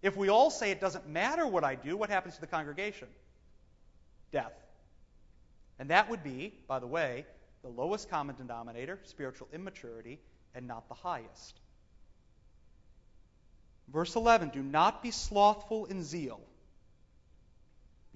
If 0.00 0.16
we 0.16 0.28
all 0.28 0.50
say 0.50 0.70
it 0.70 0.80
doesn't 0.80 1.08
matter 1.08 1.44
what 1.46 1.64
I 1.64 1.74
do, 1.74 1.96
what 1.96 2.08
happens 2.08 2.36
to 2.36 2.40
the 2.40 2.46
congregation? 2.46 3.08
Death. 4.30 4.52
And 5.80 5.90
that 5.90 6.08
would 6.08 6.22
be, 6.22 6.54
by 6.68 6.78
the 6.78 6.86
way, 6.86 7.26
the 7.62 7.68
lowest 7.68 8.10
common 8.10 8.36
denominator, 8.36 9.00
spiritual 9.04 9.48
immaturity, 9.52 10.20
and 10.54 10.68
not 10.68 10.88
the 10.88 10.94
highest. 10.94 11.60
Verse 13.92 14.14
11 14.14 14.50
Do 14.50 14.62
not 14.62 15.02
be 15.02 15.10
slothful 15.10 15.86
in 15.86 16.04
zeal. 16.04 16.40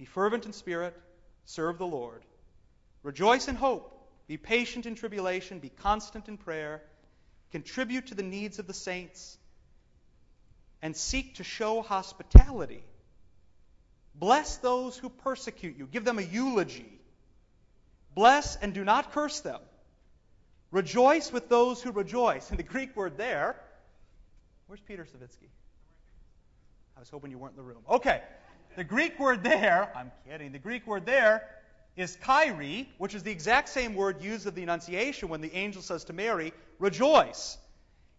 Be 0.03 0.07
fervent 0.07 0.45
in 0.45 0.51
spirit. 0.51 0.93
Serve 1.45 1.77
the 1.77 1.87
Lord. 1.87 2.25
Rejoice 3.03 3.47
in 3.47 3.55
hope. 3.55 3.89
Be 4.27 4.35
patient 4.35 4.85
in 4.85 4.95
tribulation. 4.95 5.59
Be 5.59 5.69
constant 5.69 6.27
in 6.27 6.35
prayer. 6.35 6.81
Contribute 7.53 8.07
to 8.07 8.15
the 8.15 8.21
needs 8.21 8.59
of 8.59 8.67
the 8.67 8.73
saints. 8.73 9.37
And 10.81 10.93
seek 10.93 11.35
to 11.35 11.45
show 11.45 11.81
hospitality. 11.81 12.83
Bless 14.13 14.57
those 14.57 14.97
who 14.97 15.07
persecute 15.07 15.77
you. 15.77 15.87
Give 15.87 16.03
them 16.03 16.19
a 16.19 16.21
eulogy. 16.21 16.99
Bless 18.13 18.57
and 18.57 18.73
do 18.73 18.83
not 18.83 19.13
curse 19.13 19.39
them. 19.39 19.61
Rejoice 20.69 21.31
with 21.31 21.47
those 21.47 21.81
who 21.81 21.93
rejoice. 21.93 22.49
And 22.49 22.59
the 22.59 22.63
Greek 22.63 22.93
word 22.97 23.15
there, 23.15 23.55
where's 24.67 24.81
Peter 24.81 25.05
Savitsky? 25.05 25.47
I 26.97 26.99
was 26.99 27.09
hoping 27.09 27.31
you 27.31 27.37
weren't 27.37 27.53
in 27.53 27.63
the 27.63 27.63
room. 27.63 27.83
Okay. 27.89 28.21
The 28.75 28.83
Greek 28.83 29.19
word 29.19 29.43
there, 29.43 29.91
I'm 29.95 30.11
kidding, 30.27 30.51
the 30.51 30.59
Greek 30.59 30.87
word 30.87 31.05
there 31.05 31.47
is 31.95 32.17
kairi, 32.17 32.87
which 32.97 33.13
is 33.13 33.23
the 33.23 33.31
exact 33.31 33.69
same 33.69 33.93
word 33.93 34.23
used 34.23 34.47
of 34.47 34.55
the 34.55 34.63
Annunciation 34.63 35.29
when 35.29 35.41
the 35.41 35.53
angel 35.53 35.81
says 35.81 36.05
to 36.05 36.13
Mary, 36.13 36.53
rejoice. 36.79 37.57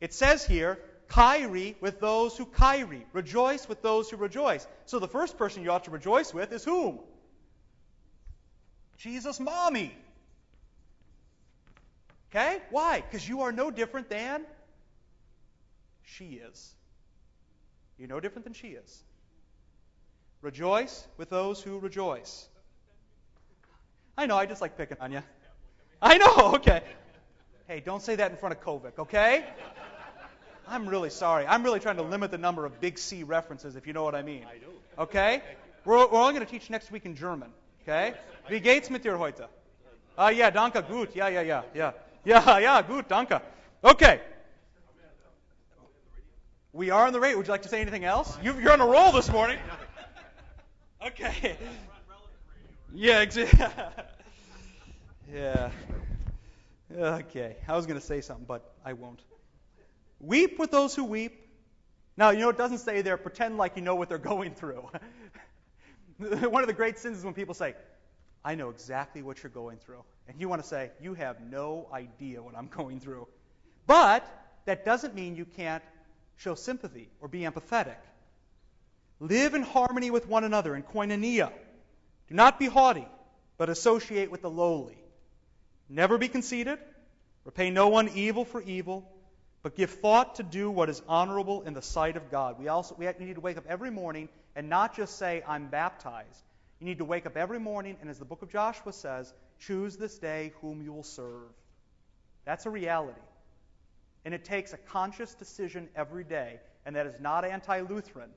It 0.01 0.15
says 0.15 0.47
here, 0.47 0.79
kairi 1.09 1.75
with 1.81 2.01
those 2.01 2.37
who 2.37 2.47
kairi. 2.47 3.03
Rejoice 3.13 3.69
with 3.69 3.83
those 3.83 4.09
who 4.11 4.17
rejoice. 4.17 4.67
So 4.87 4.99
the 4.99 5.09
first 5.09 5.37
person 5.39 5.65
you 5.65 5.73
ought 5.73 5.85
to 5.85 5.91
rejoice 5.91 6.33
with 6.33 6.53
is 6.53 6.65
whom? 6.65 7.01
Jesus' 8.99 9.41
mommy. 9.41 9.95
Okay? 12.31 12.61
Why? 12.71 13.01
Because 13.01 13.29
you 13.29 13.43
are 13.43 13.53
no 13.53 13.71
different 13.71 14.09
than 14.09 14.45
she 16.05 16.41
is. 16.49 16.75
You're 17.99 18.09
no 18.09 18.21
different 18.21 18.45
than 18.45 18.55
she 18.55 18.69
is. 18.69 19.03
Rejoice 20.45 21.09
with 21.17 21.31
those 21.31 21.63
who 21.63 21.79
rejoice. 21.79 22.47
I 24.19 24.27
know, 24.27 24.37
I 24.37 24.45
just 24.45 24.61
like 24.61 24.77
picking 24.77 24.99
on 25.01 25.11
you. 25.11 25.23
I 26.03 26.19
know, 26.19 26.55
okay. 26.57 26.83
Hey, 27.67 27.81
don't 27.81 28.03
say 28.03 28.17
that 28.17 28.31
in 28.31 28.37
front 28.37 28.55
of 28.55 28.63
Kovic, 28.63 28.99
okay? 28.99 29.43
I'm 30.69 30.87
really 30.87 31.09
sorry. 31.09 31.47
I'm 31.47 31.63
really 31.63 31.81
trying 31.81 31.97
to 31.97 32.03
limit 32.03 32.31
the 32.31 32.37
number 32.37 32.67
of 32.67 32.79
big 32.79 32.99
C 32.99 33.23
references, 33.23 33.75
if 33.75 33.87
you 33.87 33.95
know 33.95 34.05
what 34.05 34.15
I 34.15 34.21
mean. 34.21 34.45
I 34.45 34.59
do. 34.59 34.67
Okay? 34.99 35.43
We're, 35.87 36.07
we're 36.09 36.21
only 36.21 36.35
going 36.35 36.45
to 36.45 36.53
teach 36.53 36.69
next 36.69 36.93
week 36.93 37.07
in 37.07 37.17
German. 37.17 37.49
Okay? 37.83 38.13
Wie 38.51 38.61
geht's 38.61 38.91
mit 38.91 39.03
dir 39.03 39.17
heute? 39.17 39.49
Ah, 40.19 40.29
ja, 40.29 40.51
danke, 40.51 40.83
gut. 40.83 41.17
Ja, 41.17 41.29
ja, 41.29 41.41
ja, 41.41 41.63
ja. 41.75 41.95
Ja, 42.27 42.59
ja, 42.59 42.83
gut, 42.83 43.09
danke. 43.09 43.41
Okay. 43.83 44.21
We 46.75 46.91
are 46.91 47.07
on 47.07 47.15
the 47.15 47.21
rate. 47.21 47.35
Would 47.35 47.47
you 47.47 47.53
like 47.53 47.63
to 47.63 47.69
say 47.69 47.81
anything 47.81 48.05
else? 48.05 48.37
You, 48.43 48.55
you're 48.61 48.73
on 48.73 48.83
a 48.83 48.87
roll 48.87 49.11
this 49.11 49.31
morning. 49.33 49.59
Okay. 51.07 51.57
Yeah, 52.97 53.23
exactly. 53.23 53.59
yeah. 55.35 55.71
Okay. 56.97 57.57
I 57.67 57.75
was 57.75 57.87
going 57.87 57.99
to 57.99 58.07
say 58.07 58.21
something, 58.21 58.45
but 58.47 58.73
I 58.85 58.93
won't. 58.93 59.21
Weep 60.21 60.61
with 60.61 60.71
those 60.71 60.95
who 60.95 61.03
weep. 61.03 61.33
Now, 62.17 62.31
you 62.31 62.39
know, 62.39 62.51
it 62.51 62.57
doesn't 62.57 62.79
say 62.79 63.03
there, 63.03 63.17
pretend 63.17 63.57
like 63.57 63.75
you 63.75 63.83
know 63.83 63.97
what 63.97 64.09
they're 64.09 64.19
going 64.35 64.55
through. 64.55 64.89
One 66.19 66.63
of 66.63 66.69
the 66.69 66.73
great 66.73 67.01
sins 67.01 67.19
is 67.19 67.25
when 67.25 67.35
people 67.35 67.55
say, 67.55 67.75
I 68.45 68.55
know 68.55 68.71
exactly 68.71 69.23
what 69.23 69.43
you're 69.43 69.51
going 69.51 69.79
through. 69.79 70.05
And 70.29 70.41
you 70.41 70.49
want 70.49 70.63
to 70.63 70.69
say, 70.69 70.93
You 71.01 71.15
have 71.15 71.41
no 71.41 71.89
idea 71.93 72.41
what 72.45 72.57
I'm 72.57 72.69
going 72.69 73.01
through. 73.01 73.27
But 73.89 74.25
that 74.67 74.85
doesn't 74.85 75.17
mean 75.17 75.35
you 75.35 75.47
can't 75.47 75.83
show 76.37 76.55
sympathy 76.55 77.09
or 77.21 77.27
be 77.27 77.41
empathetic. 77.41 77.97
Live 79.21 79.55
in 79.55 79.63
harmony 79.63 80.11
with 80.11 80.29
one 80.29 80.45
another 80.45 80.75
in 80.75 80.83
koinonia. 80.83 81.53
Do 82.29 82.35
not 82.35 82.59
be 82.59 82.67
haughty. 82.67 83.07
but 83.57 83.69
associate 83.69 84.31
with 84.31 84.43
the 84.43 84.51
lowly. 84.51 84.99
Never 85.89 86.19
be 86.19 86.29
conceited, 86.29 86.79
repay 87.45 87.71
no 87.71 87.89
one 87.89 88.09
evil 88.09 88.45
for 88.45 88.61
evil, 88.63 89.09
but 89.63 89.77
give 89.77 89.91
thought 89.91 90.37
to 90.37 90.43
do 90.43 90.71
what 90.71 90.91
is 90.91 91.01
honorable 91.09 91.63
in 91.63 91.75
the 91.75 91.83
sight 91.83 92.17
of 92.17 92.31
God. 92.31 92.59
We 92.59 92.69
also 92.69 92.95
we 92.99 93.07
need 93.21 93.35
to 93.35 93.41
wake 93.41 93.57
up 93.57 93.65
every 93.69 93.91
morning 93.91 94.29
and 94.57 94.69
not 94.69 94.97
just 94.97 95.19
say, 95.19 95.43
I'm 95.47 95.69
baptized. 95.69 96.43
You 96.81 96.87
need 96.87 96.99
to 96.99 97.05
wake 97.05 97.27
up 97.27 97.37
every 97.37 97.61
morning 97.61 97.97
and, 98.01 98.11
as 98.11 98.19
the 98.19 98.25
book 98.25 98.43
of 98.43 98.51
Joshua 98.51 98.93
says, 98.93 99.33
choose 99.61 99.97
this 99.97 100.19
day 100.19 100.53
whom 100.61 100.83
you 100.83 100.93
will 100.93 101.05
serve. 101.05 101.49
That's 102.45 102.67
a 102.67 102.71
reality. 102.71 103.21
And 104.25 104.35
it 104.35 104.45
takes 104.45 104.73
a 104.73 104.77
conscious 104.77 105.35
decision 105.35 105.89
every 105.95 106.25
day, 106.25 106.61
and 106.85 106.97
that 106.97 107.07
is 107.07 107.21
not 107.21 107.45
anti 107.45 107.81
Lutheran. 107.81 108.31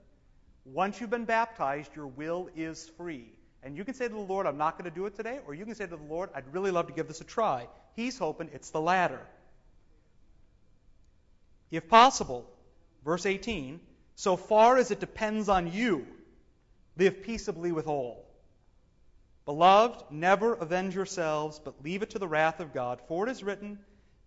Once 0.73 0.99
you've 0.99 1.09
been 1.09 1.25
baptized, 1.25 1.95
your 1.95 2.07
will 2.07 2.49
is 2.55 2.89
free. 2.97 3.25
And 3.63 3.77
you 3.77 3.85
can 3.85 3.93
say 3.93 4.07
to 4.07 4.13
the 4.13 4.19
Lord, 4.19 4.45
I'm 4.45 4.57
not 4.57 4.77
going 4.77 4.89
to 4.89 4.95
do 4.95 5.05
it 5.05 5.15
today, 5.15 5.39
or 5.47 5.53
you 5.53 5.65
can 5.65 5.75
say 5.75 5.85
to 5.85 5.95
the 5.95 6.03
Lord, 6.03 6.29
I'd 6.35 6.53
really 6.53 6.71
love 6.71 6.87
to 6.87 6.93
give 6.93 7.07
this 7.07 7.21
a 7.21 7.25
try. 7.25 7.67
He's 7.95 8.17
hoping 8.17 8.49
it's 8.53 8.69
the 8.69 8.81
latter. 8.81 9.21
If 11.71 11.87
possible, 11.87 12.49
verse 13.03 13.25
18, 13.25 13.79
so 14.15 14.35
far 14.35 14.77
as 14.77 14.91
it 14.91 14.99
depends 14.99 15.49
on 15.49 15.71
you, 15.71 16.05
live 16.97 17.23
peaceably 17.23 17.71
with 17.71 17.87
all. 17.87 18.25
Beloved, 19.45 20.03
never 20.11 20.53
avenge 20.53 20.95
yourselves, 20.95 21.59
but 21.63 21.83
leave 21.83 22.01
it 22.01 22.11
to 22.11 22.19
the 22.19 22.27
wrath 22.27 22.59
of 22.59 22.73
God. 22.73 22.99
For 23.07 23.27
it 23.27 23.31
is 23.31 23.43
written, 23.43 23.79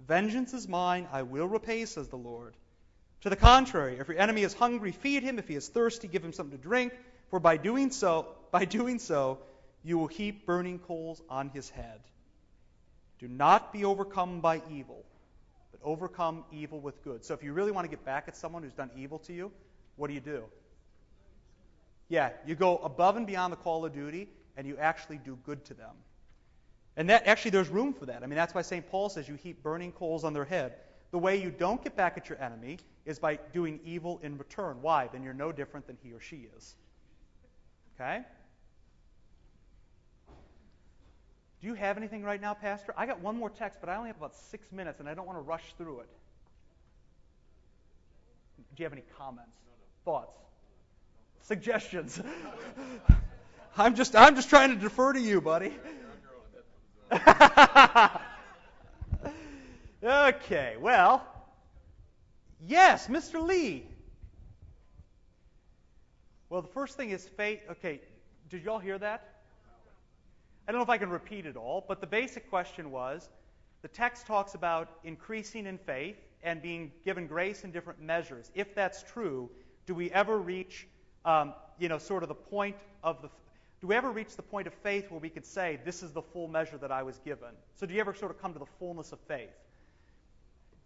Vengeance 0.06 0.54
is 0.54 0.66
mine, 0.66 1.06
I 1.12 1.22
will 1.22 1.46
repay, 1.46 1.84
says 1.84 2.08
the 2.08 2.16
Lord. 2.16 2.56
To 3.22 3.30
the 3.30 3.36
contrary, 3.36 3.98
if 3.98 4.08
your 4.08 4.18
enemy 4.18 4.42
is 4.42 4.54
hungry, 4.54 4.92
feed 4.92 5.22
him. 5.22 5.38
If 5.38 5.48
he 5.48 5.54
is 5.54 5.68
thirsty, 5.68 6.08
give 6.08 6.24
him 6.24 6.32
something 6.32 6.56
to 6.56 6.62
drink. 6.62 6.92
For 7.28 7.38
by 7.38 7.56
doing 7.56 7.90
so, 7.90 8.28
by 8.50 8.64
doing 8.64 8.98
so, 8.98 9.38
you 9.82 9.98
will 9.98 10.06
heap 10.06 10.46
burning 10.46 10.78
coals 10.78 11.22
on 11.28 11.48
his 11.50 11.70
head. 11.70 12.00
Do 13.18 13.28
not 13.28 13.72
be 13.72 13.84
overcome 13.84 14.40
by 14.40 14.62
evil, 14.70 15.04
but 15.70 15.80
overcome 15.84 16.44
evil 16.50 16.80
with 16.80 17.02
good. 17.04 17.24
So 17.24 17.34
if 17.34 17.42
you 17.42 17.52
really 17.52 17.70
want 17.70 17.84
to 17.84 17.90
get 17.90 18.04
back 18.04 18.24
at 18.28 18.36
someone 18.36 18.62
who's 18.62 18.72
done 18.72 18.90
evil 18.96 19.18
to 19.20 19.32
you, 19.32 19.52
what 19.96 20.08
do 20.08 20.14
you 20.14 20.20
do? 20.20 20.44
Yeah, 22.08 22.30
you 22.46 22.54
go 22.54 22.78
above 22.78 23.16
and 23.16 23.26
beyond 23.26 23.52
the 23.52 23.58
call 23.58 23.84
of 23.84 23.92
duty 23.92 24.28
and 24.56 24.66
you 24.66 24.76
actually 24.78 25.18
do 25.18 25.38
good 25.44 25.64
to 25.66 25.74
them. 25.74 25.94
And 26.96 27.08
that 27.10 27.26
actually 27.26 27.52
there's 27.52 27.68
room 27.68 27.92
for 27.92 28.06
that. 28.06 28.22
I 28.22 28.26
mean 28.26 28.36
that's 28.36 28.54
why 28.54 28.62
St. 28.62 28.88
Paul 28.90 29.10
says 29.10 29.28
you 29.28 29.34
heap 29.34 29.62
burning 29.62 29.92
coals 29.92 30.24
on 30.24 30.32
their 30.32 30.44
head. 30.44 30.74
The 31.10 31.18
way 31.18 31.42
you 31.42 31.50
don't 31.50 31.82
get 31.82 31.96
back 31.96 32.16
at 32.16 32.28
your 32.28 32.40
enemy 32.40 32.78
is 33.04 33.18
by 33.18 33.38
doing 33.52 33.80
evil 33.84 34.20
in 34.22 34.38
return. 34.38 34.78
Why? 34.80 35.08
Then 35.12 35.22
you're 35.22 35.34
no 35.34 35.50
different 35.50 35.86
than 35.86 35.96
he 36.02 36.12
or 36.12 36.20
she 36.20 36.48
is. 36.56 36.76
Okay? 37.94 38.22
Do 41.60 41.66
you 41.66 41.74
have 41.74 41.98
anything 41.98 42.22
right 42.22 42.40
now, 42.40 42.54
Pastor? 42.54 42.94
I 42.96 43.06
got 43.06 43.20
one 43.20 43.36
more 43.36 43.50
text, 43.50 43.80
but 43.80 43.90
I 43.90 43.96
only 43.96 44.08
have 44.08 44.16
about 44.16 44.34
six 44.34 44.72
minutes, 44.72 45.00
and 45.00 45.08
I 45.08 45.14
don't 45.14 45.26
want 45.26 45.38
to 45.38 45.42
rush 45.42 45.74
through 45.76 46.00
it. 46.00 46.08
Do 48.76 48.82
you 48.82 48.84
have 48.84 48.92
any 48.92 49.04
comments, 49.18 49.50
thoughts, 50.04 50.38
suggestions? 51.42 52.20
I'm 53.76 53.94
just 53.94 54.16
I'm 54.16 54.36
just 54.36 54.48
trying 54.48 54.70
to 54.70 54.76
defer 54.76 55.12
to 55.12 55.20
you, 55.20 55.40
buddy. 55.40 55.72
okay, 60.02 60.76
well, 60.80 61.26
yes, 62.66 63.08
Mr. 63.08 63.42
Lee. 63.42 63.86
Well, 66.48 66.62
the 66.62 66.68
first 66.68 66.96
thing 66.96 67.10
is 67.10 67.26
faith. 67.36 67.60
Okay, 67.70 68.00
did 68.48 68.64
y'all 68.64 68.78
hear 68.78 68.98
that? 68.98 69.26
I 70.66 70.72
don't 70.72 70.78
know 70.78 70.84
if 70.84 70.90
I 70.90 70.98
can 70.98 71.10
repeat 71.10 71.46
it 71.46 71.56
all, 71.56 71.84
but 71.86 72.00
the 72.00 72.06
basic 72.06 72.48
question 72.50 72.90
was 72.90 73.28
the 73.82 73.88
text 73.88 74.26
talks 74.26 74.54
about 74.54 74.88
increasing 75.04 75.66
in 75.66 75.78
faith 75.78 76.16
and 76.42 76.60
being 76.60 76.92
given 77.04 77.26
grace 77.26 77.64
in 77.64 77.70
different 77.70 78.00
measures. 78.00 78.50
If 78.54 78.74
that's 78.74 79.02
true, 79.02 79.50
do 79.86 79.94
we 79.94 80.10
ever 80.10 80.38
reach, 80.38 80.86
um, 81.24 81.54
you 81.78 81.88
know, 81.88 81.98
sort 81.98 82.22
of 82.22 82.28
the 82.28 82.34
point 82.34 82.76
of 83.02 83.22
the 83.22 83.28
do 83.80 83.86
we 83.86 83.94
ever 83.94 84.10
reach 84.10 84.36
the 84.36 84.42
point 84.42 84.66
of 84.66 84.74
faith 84.74 85.10
where 85.10 85.20
we 85.20 85.30
could 85.30 85.46
say, 85.46 85.80
this 85.86 86.02
is 86.02 86.12
the 86.12 86.20
full 86.20 86.48
measure 86.48 86.76
that 86.76 86.92
I 86.92 87.02
was 87.02 87.18
given? 87.24 87.48
So 87.76 87.86
do 87.86 87.94
you 87.94 88.00
ever 88.00 88.12
sort 88.12 88.30
of 88.30 88.40
come 88.40 88.52
to 88.52 88.58
the 88.58 88.66
fullness 88.78 89.12
of 89.12 89.18
faith? 89.20 89.48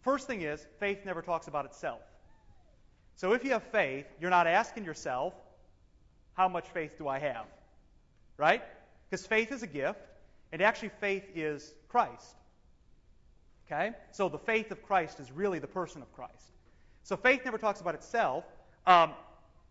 First 0.05 0.27
thing 0.27 0.43
is, 0.43 0.65
faith 0.79 0.99
never 1.05 1.23
talks 1.23 1.49
about 1.49 1.65
itself. 1.65 2.01
So 3.17 3.33
if 3.33 3.45
you 3.45 3.51
have 3.51 3.63
faith, 3.65 4.07
you're 4.21 4.31
not 4.31 4.47
asking 4.47 4.85
yourself, 4.85 5.35
how 6.35 6.49
much 6.49 6.69
faith 6.69 6.99
do 6.99 7.09
I 7.09 7.19
have? 7.19 7.47
Right? 8.37 8.63
Because 9.09 9.27
faith 9.27 9.51
is 9.51 9.63
a 9.63 9.67
gift, 9.67 10.01
and 10.53 10.61
actually 10.61 10.91
faith 11.01 11.25
is 11.35 11.75
Christ. 11.89 12.37
Okay? 13.67 13.93
So 14.13 14.29
the 14.29 14.39
faith 14.39 14.71
of 14.71 14.83
Christ 14.83 15.21
is 15.21 15.33
really 15.33 15.59
the 15.59 15.67
person 15.67 16.03
of 16.03 16.13
Christ. 16.13 16.53
So 17.03 17.17
faith 17.17 17.41
never 17.45 17.59
talks 17.59 17.81
about 17.81 17.95
itself. 17.95 18.45
Um, 18.87 19.13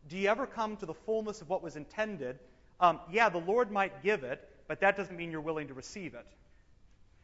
do 0.09 0.17
you 0.17 0.27
ever 0.27 0.47
come 0.47 0.75
to 0.77 0.85
the 0.85 0.93
fullness 0.93 1.41
of 1.41 1.49
what 1.49 1.61
was 1.63 1.75
intended 1.75 2.39
um, 2.83 2.99
yeah, 3.09 3.29
the 3.29 3.39
Lord 3.39 3.71
might 3.71 4.03
give 4.03 4.23
it, 4.23 4.49
but 4.67 4.81
that 4.81 4.97
doesn't 4.97 5.15
mean 5.15 5.31
you're 5.31 5.39
willing 5.39 5.67
to 5.69 5.73
receive 5.73 6.15
it. 6.15 6.25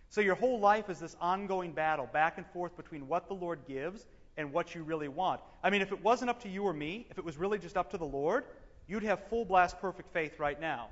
So 0.09 0.21
your 0.21 0.35
whole 0.35 0.59
life 0.59 0.89
is 0.89 0.99
this 0.99 1.15
ongoing 1.21 1.71
battle 1.71 2.09
back 2.11 2.37
and 2.37 2.47
forth 2.47 2.75
between 2.75 3.07
what 3.07 3.27
the 3.27 3.35
Lord 3.35 3.59
gives 3.67 4.05
and 4.37 4.51
what 4.51 4.73
you 4.73 4.83
really 4.83 5.07
want. 5.07 5.41
I 5.63 5.69
mean, 5.69 5.81
if 5.81 5.91
it 5.91 6.03
wasn't 6.03 6.29
up 6.29 6.41
to 6.43 6.49
you 6.49 6.63
or 6.63 6.73
me, 6.73 7.05
if 7.09 7.17
it 7.17 7.23
was 7.23 7.37
really 7.37 7.59
just 7.59 7.77
up 7.77 7.91
to 7.91 7.97
the 7.97 8.05
Lord, 8.05 8.45
you'd 8.87 9.03
have 9.03 9.27
full 9.29 9.45
blast 9.45 9.79
perfect 9.79 10.11
faith 10.11 10.39
right 10.39 10.59
now. 10.59 10.87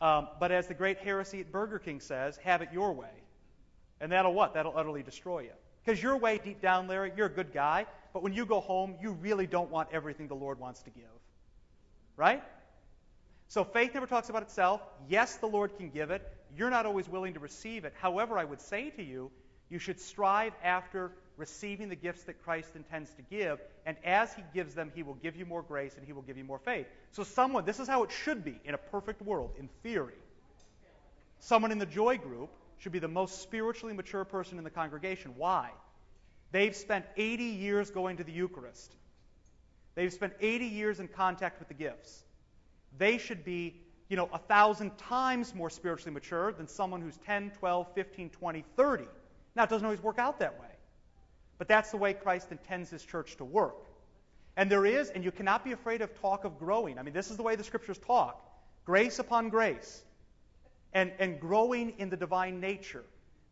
Um, 0.00 0.28
but 0.38 0.50
as 0.50 0.66
the 0.66 0.74
great 0.74 0.98
heresy 0.98 1.40
at 1.40 1.52
Burger 1.52 1.78
King 1.78 2.00
says, 2.00 2.38
have 2.38 2.62
it 2.62 2.70
your 2.72 2.92
way. 2.92 3.10
And 4.00 4.10
that'll 4.12 4.32
what? 4.32 4.54
That'll 4.54 4.76
utterly 4.76 5.02
destroy 5.02 5.40
you. 5.40 5.52
Because 5.84 6.02
your 6.02 6.16
way, 6.16 6.40
deep 6.42 6.62
down, 6.62 6.88
Larry, 6.88 7.12
you're 7.16 7.26
a 7.26 7.30
good 7.30 7.52
guy, 7.52 7.86
but 8.14 8.22
when 8.22 8.32
you 8.32 8.46
go 8.46 8.60
home, 8.60 8.94
you 9.02 9.12
really 9.12 9.46
don't 9.46 9.70
want 9.70 9.90
everything 9.92 10.28
the 10.28 10.34
Lord 10.34 10.58
wants 10.58 10.82
to 10.82 10.90
give. 10.90 11.04
Right? 12.16 12.42
So 13.50 13.64
faith 13.64 13.94
never 13.94 14.06
talks 14.06 14.28
about 14.28 14.42
itself. 14.42 14.80
Yes, 15.08 15.38
the 15.38 15.48
Lord 15.48 15.76
can 15.76 15.90
give 15.90 16.12
it. 16.12 16.22
You're 16.56 16.70
not 16.70 16.86
always 16.86 17.08
willing 17.08 17.34
to 17.34 17.40
receive 17.40 17.84
it. 17.84 17.92
However, 18.00 18.38
I 18.38 18.44
would 18.44 18.60
say 18.60 18.90
to 18.90 19.02
you, 19.02 19.32
you 19.68 19.80
should 19.80 20.00
strive 20.00 20.52
after 20.62 21.10
receiving 21.36 21.88
the 21.88 21.96
gifts 21.96 22.22
that 22.24 22.40
Christ 22.44 22.76
intends 22.76 23.10
to 23.14 23.22
give. 23.22 23.58
And 23.86 23.96
as 24.04 24.32
He 24.34 24.44
gives 24.54 24.74
them, 24.74 24.92
He 24.94 25.02
will 25.02 25.16
give 25.16 25.34
you 25.34 25.46
more 25.46 25.62
grace 25.62 25.96
and 25.96 26.06
He 26.06 26.12
will 26.12 26.22
give 26.22 26.38
you 26.38 26.44
more 26.44 26.60
faith. 26.60 26.86
So, 27.10 27.24
someone, 27.24 27.64
this 27.64 27.80
is 27.80 27.88
how 27.88 28.04
it 28.04 28.12
should 28.12 28.44
be 28.44 28.60
in 28.64 28.74
a 28.74 28.78
perfect 28.78 29.20
world, 29.20 29.50
in 29.58 29.68
theory. 29.82 30.14
Someone 31.40 31.72
in 31.72 31.78
the 31.78 31.86
joy 31.86 32.18
group 32.18 32.50
should 32.78 32.92
be 32.92 33.00
the 33.00 33.08
most 33.08 33.42
spiritually 33.42 33.94
mature 33.94 34.24
person 34.24 34.58
in 34.58 34.64
the 34.64 34.70
congregation. 34.70 35.34
Why? 35.36 35.70
They've 36.52 36.76
spent 36.76 37.04
80 37.16 37.42
years 37.42 37.90
going 37.90 38.18
to 38.18 38.24
the 38.24 38.32
Eucharist, 38.32 38.94
they've 39.96 40.12
spent 40.12 40.34
80 40.40 40.66
years 40.66 41.00
in 41.00 41.08
contact 41.08 41.58
with 41.58 41.66
the 41.66 41.74
gifts 41.74 42.22
they 42.98 43.18
should 43.18 43.44
be, 43.44 43.80
you 44.08 44.16
know, 44.16 44.28
a 44.32 44.38
thousand 44.38 44.96
times 44.98 45.54
more 45.54 45.70
spiritually 45.70 46.12
mature 46.12 46.52
than 46.52 46.66
someone 46.66 47.00
who's 47.00 47.16
10, 47.18 47.52
12, 47.58 47.94
15, 47.94 48.30
20, 48.30 48.64
30. 48.76 49.04
Now, 49.54 49.64
it 49.64 49.70
doesn't 49.70 49.84
always 49.84 50.02
work 50.02 50.18
out 50.18 50.38
that 50.40 50.60
way. 50.60 50.66
But 51.58 51.68
that's 51.68 51.90
the 51.90 51.96
way 51.96 52.14
Christ 52.14 52.52
intends 52.52 52.90
his 52.90 53.04
church 53.04 53.36
to 53.36 53.44
work. 53.44 53.86
And 54.56 54.70
there 54.70 54.86
is, 54.86 55.10
and 55.10 55.24
you 55.24 55.30
cannot 55.30 55.64
be 55.64 55.72
afraid 55.72 56.02
of 56.02 56.18
talk 56.20 56.44
of 56.44 56.58
growing. 56.58 56.98
I 56.98 57.02
mean, 57.02 57.14
this 57.14 57.30
is 57.30 57.36
the 57.36 57.42
way 57.42 57.56
the 57.56 57.64
scriptures 57.64 57.98
talk 57.98 58.46
grace 58.84 59.18
upon 59.18 59.50
grace, 59.50 60.02
and, 60.92 61.12
and 61.18 61.38
growing 61.38 61.92
in 61.98 62.10
the 62.10 62.16
divine 62.16 62.60
nature, 62.60 63.04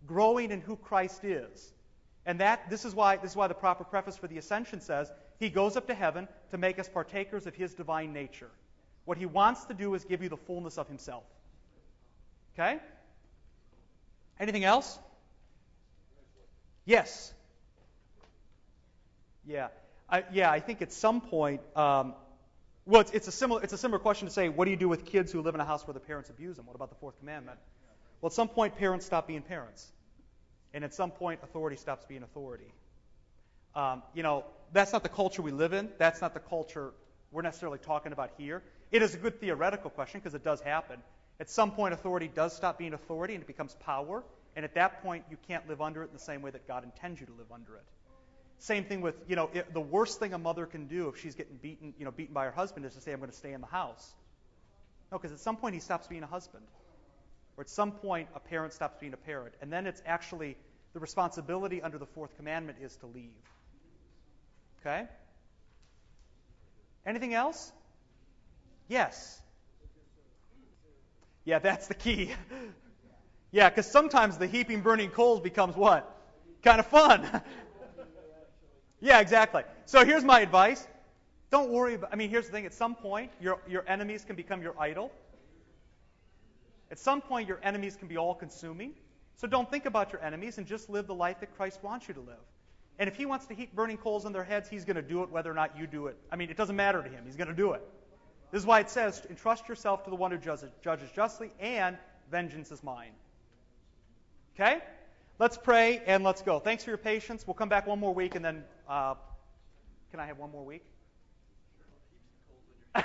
growing 0.06 0.50
in 0.50 0.60
who 0.60 0.74
Christ 0.74 1.22
is. 1.22 1.72
And 2.26 2.40
that 2.40 2.68
this 2.68 2.84
is 2.84 2.94
why 2.94 3.16
this 3.16 3.30
is 3.32 3.36
why 3.36 3.46
the 3.46 3.54
proper 3.54 3.84
preface 3.84 4.16
for 4.16 4.26
the 4.26 4.38
ascension 4.38 4.80
says 4.80 5.12
he 5.38 5.48
goes 5.48 5.76
up 5.76 5.86
to 5.86 5.94
heaven 5.94 6.28
to 6.50 6.58
make 6.58 6.78
us 6.78 6.88
partakers 6.88 7.46
of 7.46 7.54
his 7.54 7.72
divine 7.74 8.12
nature. 8.12 8.50
What 9.08 9.16
he 9.16 9.24
wants 9.24 9.64
to 9.64 9.72
do 9.72 9.94
is 9.94 10.04
give 10.04 10.22
you 10.22 10.28
the 10.28 10.36
fullness 10.36 10.76
of 10.76 10.86
himself. 10.86 11.24
Okay? 12.52 12.78
Anything 14.38 14.64
else? 14.64 14.98
Yes. 16.84 17.32
Yeah. 19.46 19.68
I, 20.10 20.24
yeah, 20.30 20.50
I 20.50 20.60
think 20.60 20.82
at 20.82 20.92
some 20.92 21.22
point, 21.22 21.62
um, 21.74 22.12
well, 22.84 23.00
it's, 23.00 23.12
it's, 23.12 23.28
a 23.28 23.32
similar, 23.32 23.62
it's 23.62 23.72
a 23.72 23.78
similar 23.78 23.98
question 23.98 24.28
to 24.28 24.34
say, 24.34 24.50
what 24.50 24.66
do 24.66 24.72
you 24.72 24.76
do 24.76 24.90
with 24.90 25.06
kids 25.06 25.32
who 25.32 25.40
live 25.40 25.54
in 25.54 25.62
a 25.62 25.64
house 25.64 25.86
where 25.86 25.94
the 25.94 26.00
parents 26.00 26.28
abuse 26.28 26.56
them? 26.56 26.66
What 26.66 26.76
about 26.76 26.90
the 26.90 26.96
fourth 26.96 27.18
commandment? 27.18 27.58
Well, 28.20 28.28
at 28.28 28.34
some 28.34 28.48
point, 28.48 28.76
parents 28.76 29.06
stop 29.06 29.26
being 29.26 29.40
parents. 29.40 29.90
And 30.74 30.84
at 30.84 30.92
some 30.92 31.12
point, 31.12 31.40
authority 31.42 31.76
stops 31.76 32.04
being 32.04 32.24
authority. 32.24 32.74
Um, 33.74 34.02
you 34.12 34.22
know, 34.22 34.44
that's 34.74 34.92
not 34.92 35.02
the 35.02 35.08
culture 35.08 35.40
we 35.40 35.50
live 35.50 35.72
in. 35.72 35.88
That's 35.96 36.20
not 36.20 36.34
the 36.34 36.40
culture 36.40 36.92
we're 37.32 37.40
necessarily 37.40 37.78
talking 37.78 38.12
about 38.12 38.32
here. 38.36 38.62
It 38.90 39.02
is 39.02 39.14
a 39.14 39.18
good 39.18 39.40
theoretical 39.40 39.90
question 39.90 40.20
because 40.20 40.34
it 40.34 40.44
does 40.44 40.60
happen. 40.60 40.98
At 41.40 41.50
some 41.50 41.72
point, 41.72 41.94
authority 41.94 42.30
does 42.34 42.54
stop 42.56 42.78
being 42.78 42.94
authority 42.94 43.34
and 43.34 43.42
it 43.42 43.46
becomes 43.46 43.74
power. 43.74 44.24
And 44.56 44.64
at 44.64 44.74
that 44.74 45.02
point, 45.02 45.24
you 45.30 45.36
can't 45.46 45.68
live 45.68 45.80
under 45.80 46.02
it 46.02 46.06
in 46.06 46.14
the 46.14 46.18
same 46.18 46.42
way 46.42 46.50
that 46.50 46.66
God 46.66 46.84
intends 46.84 47.20
you 47.20 47.26
to 47.26 47.32
live 47.32 47.52
under 47.52 47.76
it. 47.76 47.84
Same 48.60 48.84
thing 48.84 49.02
with, 49.02 49.14
you 49.28 49.36
know, 49.36 49.50
it, 49.54 49.72
the 49.72 49.80
worst 49.80 50.18
thing 50.18 50.32
a 50.32 50.38
mother 50.38 50.66
can 50.66 50.86
do 50.88 51.08
if 51.08 51.20
she's 51.20 51.36
getting 51.36 51.56
beaten, 51.56 51.94
you 51.96 52.04
know, 52.04 52.10
beaten 52.10 52.34
by 52.34 52.44
her 52.46 52.50
husband 52.50 52.86
is 52.86 52.94
to 52.94 53.00
say, 53.00 53.12
I'm 53.12 53.20
going 53.20 53.30
to 53.30 53.36
stay 53.36 53.52
in 53.52 53.60
the 53.60 53.68
house. 53.68 54.14
No, 55.12 55.18
because 55.18 55.32
at 55.32 55.38
some 55.38 55.56
point 55.56 55.74
he 55.74 55.80
stops 55.80 56.08
being 56.08 56.24
a 56.24 56.26
husband. 56.26 56.64
or 57.56 57.62
at 57.62 57.70
some 57.70 57.92
point 57.92 58.28
a 58.34 58.40
parent 58.40 58.72
stops 58.72 58.96
being 59.00 59.12
a 59.12 59.16
parent. 59.18 59.54
And 59.60 59.72
then 59.72 59.86
it's 59.86 60.02
actually 60.06 60.56
the 60.92 61.00
responsibility 61.00 61.82
under 61.82 61.98
the 61.98 62.06
fourth 62.06 62.36
commandment 62.36 62.78
is 62.80 62.96
to 62.96 63.06
leave. 63.06 63.30
Okay? 64.80 65.06
Anything 67.04 67.34
else? 67.34 67.72
Yes. 68.88 69.40
Yeah, 71.44 71.58
that's 71.58 71.86
the 71.86 71.94
key. 71.94 72.32
yeah, 73.52 73.68
because 73.68 73.90
sometimes 73.90 74.38
the 74.38 74.46
heaping 74.46 74.80
burning 74.80 75.10
coals 75.10 75.40
becomes 75.40 75.76
what? 75.76 76.14
Kind 76.62 76.80
of 76.80 76.86
fun. 76.86 77.42
yeah, 79.00 79.20
exactly. 79.20 79.62
So 79.86 80.04
here's 80.04 80.24
my 80.24 80.40
advice. 80.40 80.86
Don't 81.50 81.70
worry 81.70 81.94
about 81.94 82.10
I 82.12 82.16
mean, 82.16 82.30
here's 82.30 82.46
the 82.46 82.52
thing, 82.52 82.66
at 82.66 82.74
some 82.74 82.94
point 82.94 83.30
your 83.40 83.60
your 83.66 83.84
enemies 83.86 84.24
can 84.24 84.36
become 84.36 84.62
your 84.62 84.74
idol. 84.78 85.12
At 86.90 86.98
some 86.98 87.20
point 87.20 87.48
your 87.48 87.60
enemies 87.62 87.96
can 87.96 88.08
be 88.08 88.16
all 88.16 88.34
consuming. 88.34 88.92
So 89.36 89.46
don't 89.46 89.70
think 89.70 89.86
about 89.86 90.12
your 90.12 90.22
enemies 90.22 90.58
and 90.58 90.66
just 90.66 90.90
live 90.90 91.06
the 91.06 91.14
life 91.14 91.40
that 91.40 91.56
Christ 91.56 91.78
wants 91.82 92.08
you 92.08 92.14
to 92.14 92.20
live. 92.20 92.44
And 92.98 93.08
if 93.08 93.16
he 93.16 93.24
wants 93.24 93.46
to 93.46 93.54
heap 93.54 93.74
burning 93.74 93.96
coals 93.96 94.24
on 94.24 94.32
their 94.32 94.42
heads, 94.42 94.68
he's 94.68 94.84
going 94.84 94.96
to 94.96 95.02
do 95.02 95.22
it 95.22 95.30
whether 95.30 95.50
or 95.50 95.54
not 95.54 95.78
you 95.78 95.86
do 95.86 96.08
it. 96.08 96.16
I 96.32 96.36
mean, 96.36 96.50
it 96.50 96.56
doesn't 96.56 96.74
matter 96.74 97.00
to 97.00 97.08
him. 97.08 97.22
He's 97.24 97.36
going 97.36 97.48
to 97.48 97.54
do 97.54 97.72
it. 97.72 97.82
This 98.50 98.60
is 98.60 98.66
why 98.66 98.80
it 98.80 98.90
says, 98.90 99.26
entrust 99.28 99.68
yourself 99.68 100.04
to 100.04 100.10
the 100.10 100.16
one 100.16 100.30
who 100.30 100.38
judges, 100.38 100.70
judges 100.82 101.10
justly, 101.14 101.50
and 101.60 101.98
vengeance 102.30 102.72
is 102.72 102.82
mine. 102.82 103.12
Okay? 104.54 104.80
Let's 105.38 105.56
pray 105.56 106.02
and 106.06 106.24
let's 106.24 106.42
go. 106.42 106.58
Thanks 106.58 106.82
for 106.82 106.90
your 106.90 106.98
patience. 106.98 107.46
We'll 107.46 107.54
come 107.54 107.68
back 107.68 107.86
one 107.86 108.00
more 108.00 108.14
week 108.14 108.34
and 108.34 108.44
then. 108.44 108.64
Uh, 108.88 109.14
can 110.10 110.20
I 110.20 110.26
have 110.26 110.38
one 110.38 110.50
more 110.50 110.64
week? 110.64 110.82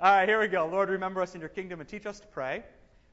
All 0.00 0.12
right, 0.12 0.28
here 0.28 0.38
we 0.38 0.48
go. 0.48 0.66
Lord, 0.66 0.90
remember 0.90 1.22
us 1.22 1.34
in 1.34 1.40
your 1.40 1.48
kingdom 1.48 1.80
and 1.80 1.88
teach 1.88 2.04
us 2.04 2.20
to 2.20 2.26
pray. 2.26 2.62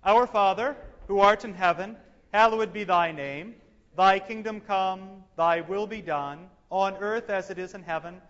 Our 0.03 0.27
Father, 0.27 0.75
who 1.07 1.19
art 1.19 1.45
in 1.45 1.53
heaven, 1.53 1.95
hallowed 2.33 2.73
be 2.73 2.83
thy 2.83 3.13
name. 3.13 3.55
Thy 3.95 4.19
kingdom 4.19 4.59
come, 4.59 5.23
thy 5.37 5.61
will 5.61 5.87
be 5.87 6.01
done, 6.01 6.49
on 6.81 6.97
earth 6.97 7.29
as 7.29 7.49
it 7.49 7.57
is 7.57 7.73
in 7.73 7.81
heaven. 7.83 8.21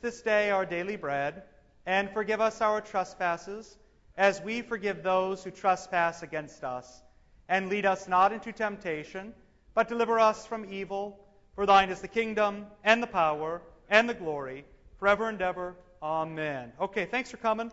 This 0.00 0.20
day 0.20 0.50
our 0.50 0.66
daily 0.66 0.96
bread, 0.96 1.44
and 1.86 2.10
forgive 2.10 2.40
us 2.40 2.60
our 2.60 2.80
trespasses, 2.80 3.78
as 4.16 4.40
we 4.40 4.62
forgive 4.62 5.02
those 5.02 5.44
who 5.44 5.52
trespass 5.52 6.22
against 6.22 6.64
us. 6.64 7.02
And 7.48 7.68
lead 7.68 7.86
us 7.86 8.08
not 8.08 8.32
into 8.32 8.50
temptation, 8.50 9.32
but 9.74 9.88
deliver 9.88 10.18
us 10.18 10.44
from 10.44 10.72
evil. 10.72 11.20
For 11.54 11.66
thine 11.66 11.90
is 11.90 12.00
the 12.00 12.08
kingdom, 12.08 12.66
and 12.82 13.00
the 13.00 13.06
power, 13.06 13.62
and 13.88 14.08
the 14.08 14.14
glory, 14.14 14.64
forever 14.98 15.28
and 15.28 15.40
ever. 15.40 15.76
Amen. 16.02 16.72
Okay, 16.80 17.06
thanks 17.06 17.30
for 17.30 17.36
coming. 17.36 17.70